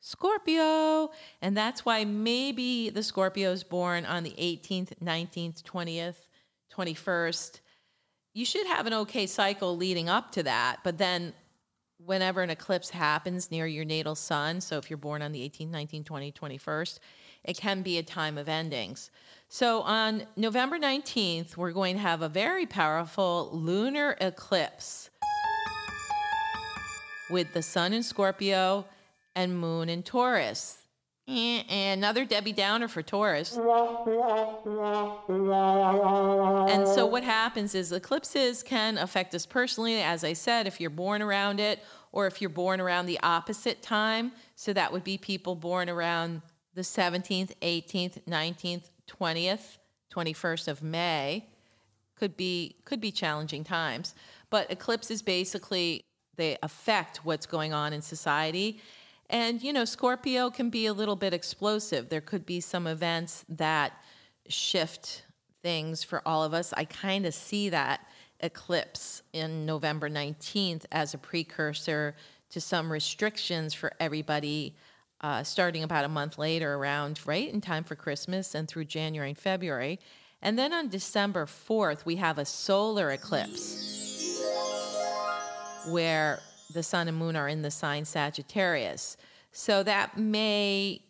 Scorpio? 0.00 1.10
And 1.40 1.56
that's 1.56 1.86
why 1.86 2.04
maybe 2.04 2.90
the 2.90 3.02
Scorpio 3.02 3.50
is 3.50 3.64
born 3.64 4.04
on 4.04 4.24
the 4.24 4.34
18th, 4.38 4.92
19th, 5.02 5.62
20th, 5.62 6.16
21st. 6.70 7.60
You 8.38 8.44
should 8.44 8.68
have 8.68 8.86
an 8.86 8.94
okay 8.94 9.26
cycle 9.26 9.76
leading 9.76 10.08
up 10.08 10.30
to 10.30 10.44
that, 10.44 10.76
but 10.84 10.96
then 10.96 11.32
whenever 11.96 12.40
an 12.40 12.50
eclipse 12.50 12.88
happens 12.88 13.50
near 13.50 13.66
your 13.66 13.84
natal 13.84 14.14
sun, 14.14 14.60
so 14.60 14.78
if 14.78 14.88
you're 14.88 14.96
born 14.96 15.22
on 15.22 15.32
the 15.32 15.40
18th, 15.40 15.72
19th, 15.72 16.04
20th, 16.04 16.34
21st, 16.34 16.98
it 17.42 17.56
can 17.56 17.82
be 17.82 17.98
a 17.98 18.02
time 18.04 18.38
of 18.38 18.48
endings. 18.48 19.10
So 19.48 19.80
on 19.80 20.22
November 20.36 20.78
19th, 20.78 21.56
we're 21.56 21.72
going 21.72 21.96
to 21.96 22.00
have 22.00 22.22
a 22.22 22.28
very 22.28 22.64
powerful 22.64 23.50
lunar 23.52 24.16
eclipse 24.20 25.10
with 27.30 27.52
the 27.54 27.62
sun 27.62 27.92
in 27.92 28.04
Scorpio 28.04 28.86
and 29.34 29.58
moon 29.58 29.88
in 29.88 30.04
Taurus. 30.04 30.77
Eh, 31.30 31.62
eh, 31.68 31.92
another 31.92 32.24
Debbie 32.24 32.54
Downer 32.54 32.88
for 32.88 33.02
Taurus. 33.02 33.54
And 36.70 36.88
so, 36.88 37.04
what 37.04 37.22
happens 37.22 37.74
is 37.74 37.92
eclipses 37.92 38.62
can 38.62 38.96
affect 38.96 39.34
us 39.34 39.44
personally, 39.44 40.00
as 40.00 40.24
I 40.24 40.32
said, 40.32 40.66
if 40.66 40.80
you're 40.80 40.88
born 40.88 41.20
around 41.20 41.60
it 41.60 41.84
or 42.12 42.26
if 42.26 42.40
you're 42.40 42.48
born 42.48 42.80
around 42.80 43.04
the 43.04 43.20
opposite 43.22 43.82
time. 43.82 44.32
So, 44.54 44.72
that 44.72 44.90
would 44.90 45.04
be 45.04 45.18
people 45.18 45.54
born 45.54 45.90
around 45.90 46.40
the 46.74 46.80
17th, 46.80 47.52
18th, 47.60 48.22
19th, 48.26 48.84
20th, 49.06 49.76
21st 50.10 50.68
of 50.68 50.82
May. 50.82 51.46
Could 52.16 52.38
be, 52.38 52.76
could 52.86 53.02
be 53.02 53.12
challenging 53.12 53.64
times. 53.64 54.14
But 54.48 54.72
eclipses 54.72 55.20
basically 55.20 56.00
they 56.36 56.56
affect 56.62 57.24
what's 57.26 57.44
going 57.44 57.74
on 57.74 57.92
in 57.92 58.00
society 58.00 58.80
and, 59.30 59.62
you 59.62 59.72
know, 59.72 59.84
Scorpio 59.84 60.50
can 60.50 60.70
be 60.70 60.86
a 60.86 60.92
little 60.92 61.16
bit 61.16 61.34
explosive. 61.34 62.08
There 62.08 62.20
could 62.20 62.46
be 62.46 62.60
some 62.60 62.86
events 62.86 63.44
that 63.48 63.92
shift 64.48 65.24
things 65.62 66.02
for 66.02 66.22
all 66.26 66.42
of 66.42 66.54
us. 66.54 66.72
I 66.76 66.84
kind 66.84 67.26
of 67.26 67.34
see 67.34 67.68
that 67.68 68.06
eclipse 68.40 69.22
in 69.32 69.66
November 69.66 70.08
19th 70.08 70.84
as 70.92 71.12
a 71.12 71.18
precursor 71.18 72.14
to 72.50 72.60
some 72.60 72.90
restrictions 72.90 73.74
for 73.74 73.92
everybody 74.00 74.74
uh, 75.20 75.42
starting 75.42 75.82
about 75.82 76.04
a 76.04 76.08
month 76.08 76.38
later, 76.38 76.74
around 76.74 77.20
right 77.26 77.52
in 77.52 77.60
time 77.60 77.84
for 77.84 77.96
Christmas 77.96 78.54
and 78.54 78.68
through 78.68 78.84
January 78.84 79.30
and 79.30 79.38
February. 79.38 79.98
And 80.40 80.56
then 80.56 80.72
on 80.72 80.88
December 80.88 81.46
4th, 81.46 82.04
we 82.04 82.16
have 82.16 82.38
a 82.38 82.44
solar 82.44 83.10
eclipse 83.10 84.40
where 85.88 86.40
the 86.72 86.82
sun 86.82 87.08
and 87.08 87.16
moon 87.16 87.36
are 87.36 87.48
in 87.48 87.62
the 87.62 87.70
sign 87.70 88.04
Sagittarius. 88.04 89.16
So 89.52 89.82
that 89.82 90.18
may 90.18 91.02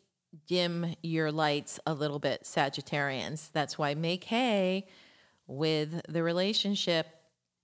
dim 0.47 0.94
your 1.03 1.33
lights 1.33 1.81
a 1.87 1.94
little 1.94 2.18
bit, 2.18 2.42
Sagittarians. 2.44 3.51
That's 3.53 3.79
why 3.79 3.94
make 3.94 4.25
hay 4.25 4.87
with 5.47 6.01
the 6.09 6.23
relationship 6.23 7.07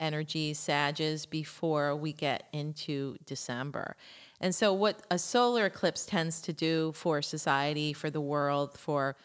energy, 0.01 0.55
Sages, 0.55 1.27
before 1.27 1.95
we 1.95 2.13
get 2.13 2.49
into 2.53 3.17
December. 3.27 3.97
And 4.41 4.55
so, 4.55 4.73
what 4.73 5.03
a 5.11 5.19
solar 5.19 5.67
eclipse 5.67 6.05
tends 6.05 6.41
to 6.43 6.53
do 6.53 6.93
for 6.93 7.23
society, 7.23 7.93
for 7.93 8.11
the 8.11 8.21
world, 8.21 8.77
for 8.77 9.17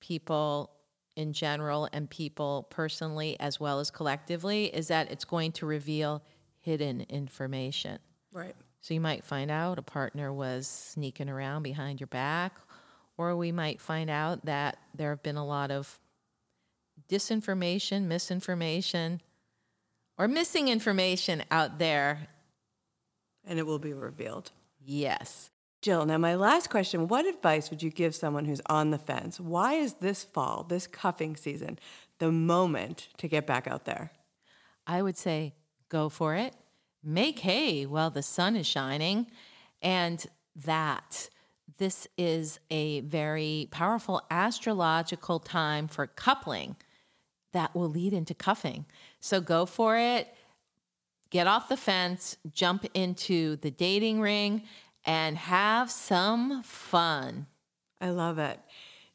people 0.00 0.70
in 1.16 1.32
general, 1.32 1.88
and 1.92 2.08
people 2.08 2.66
personally 2.70 3.36
as 3.40 3.60
well 3.60 3.80
as 3.80 3.90
collectively, 3.90 4.66
is 4.66 4.88
that 4.88 5.10
it's 5.10 5.24
going 5.24 5.52
to 5.52 5.66
reveal 5.66 6.22
hidden 6.68 7.06
information. 7.08 7.98
Right. 8.30 8.54
So 8.82 8.92
you 8.92 9.00
might 9.00 9.24
find 9.24 9.50
out 9.50 9.78
a 9.78 9.82
partner 9.82 10.30
was 10.30 10.66
sneaking 10.66 11.30
around 11.30 11.62
behind 11.62 11.98
your 11.98 12.08
back, 12.08 12.52
or 13.16 13.34
we 13.36 13.52
might 13.52 13.80
find 13.80 14.10
out 14.10 14.44
that 14.44 14.76
there 14.94 15.08
have 15.08 15.22
been 15.22 15.38
a 15.38 15.46
lot 15.46 15.70
of 15.70 15.98
disinformation, 17.08 18.04
misinformation, 18.04 19.22
or 20.18 20.28
missing 20.28 20.68
information 20.68 21.42
out 21.50 21.78
there. 21.78 22.28
And 23.46 23.58
it 23.58 23.66
will 23.66 23.78
be 23.78 23.94
revealed. 23.94 24.50
Yes. 24.84 25.50
Jill, 25.80 26.04
now 26.04 26.18
my 26.18 26.34
last 26.34 26.68
question 26.68 27.08
What 27.08 27.24
advice 27.24 27.70
would 27.70 27.82
you 27.82 27.90
give 27.90 28.14
someone 28.14 28.44
who's 28.44 28.60
on 28.66 28.90
the 28.90 28.98
fence? 28.98 29.40
Why 29.40 29.74
is 29.74 29.94
this 29.94 30.22
fall, 30.22 30.66
this 30.68 30.86
cuffing 30.86 31.34
season, 31.34 31.78
the 32.18 32.30
moment 32.30 33.08
to 33.16 33.26
get 33.26 33.46
back 33.46 33.66
out 33.66 33.86
there? 33.86 34.12
I 34.86 35.00
would 35.00 35.16
say 35.16 35.54
go 35.88 36.08
for 36.08 36.34
it. 36.34 36.54
Make 37.02 37.40
hay 37.40 37.86
while 37.86 38.10
the 38.10 38.22
sun 38.22 38.56
is 38.56 38.66
shining. 38.66 39.26
And 39.80 40.24
that 40.64 41.28
this 41.78 42.08
is 42.16 42.58
a 42.70 43.00
very 43.00 43.68
powerful 43.70 44.22
astrological 44.30 45.38
time 45.38 45.86
for 45.86 46.06
coupling 46.06 46.76
that 47.52 47.74
will 47.74 47.88
lead 47.88 48.12
into 48.12 48.34
cuffing. 48.34 48.84
So 49.20 49.40
go 49.40 49.66
for 49.66 49.96
it. 49.96 50.28
Get 51.30 51.46
off 51.46 51.68
the 51.68 51.76
fence, 51.76 52.36
jump 52.52 52.86
into 52.94 53.56
the 53.56 53.70
dating 53.70 54.20
ring, 54.20 54.62
and 55.04 55.36
have 55.36 55.90
some 55.90 56.62
fun. 56.62 57.46
I 58.00 58.10
love 58.10 58.38
it. 58.38 58.58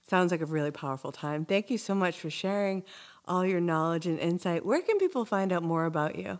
Sounds 0.07 0.31
like 0.31 0.41
a 0.41 0.45
really 0.45 0.71
powerful 0.71 1.11
time. 1.11 1.45
Thank 1.45 1.69
you 1.69 1.77
so 1.77 1.95
much 1.95 2.19
for 2.19 2.29
sharing 2.29 2.83
all 3.25 3.45
your 3.45 3.61
knowledge 3.61 4.05
and 4.05 4.19
insight. 4.19 4.65
Where 4.65 4.81
can 4.81 4.99
people 4.99 5.25
find 5.25 5.51
out 5.51 5.63
more 5.63 5.85
about 5.85 6.15
you? 6.15 6.39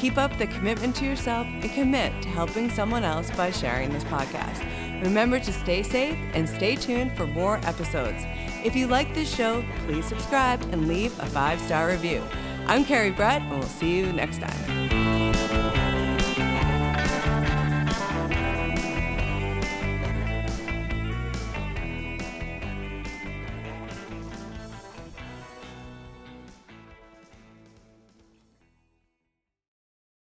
Keep 0.00 0.16
up 0.16 0.34
the 0.38 0.46
commitment 0.46 0.96
to 0.96 1.04
yourself 1.04 1.46
and 1.46 1.70
commit 1.72 2.22
to 2.22 2.28
helping 2.30 2.70
someone 2.70 3.04
else 3.04 3.30
by 3.32 3.50
sharing 3.50 3.90
this 3.90 4.02
podcast. 4.04 4.64
Remember 5.02 5.38
to 5.38 5.52
stay 5.52 5.82
safe 5.82 6.16
and 6.32 6.48
stay 6.48 6.74
tuned 6.74 7.14
for 7.14 7.26
more 7.26 7.60
episodes. 7.64 8.24
If 8.64 8.74
you 8.74 8.86
like 8.86 9.14
this 9.14 9.30
show, 9.30 9.62
please 9.84 10.06
subscribe 10.06 10.62
and 10.72 10.88
leave 10.88 11.12
a 11.20 11.26
five 11.26 11.60
star 11.60 11.88
review. 11.88 12.22
I'm 12.66 12.82
Carrie 12.82 13.10
Brett, 13.10 13.42
and 13.42 13.50
we'll 13.50 13.68
see 13.68 13.98
you 13.98 14.10
next 14.14 14.40
time. 14.40 14.99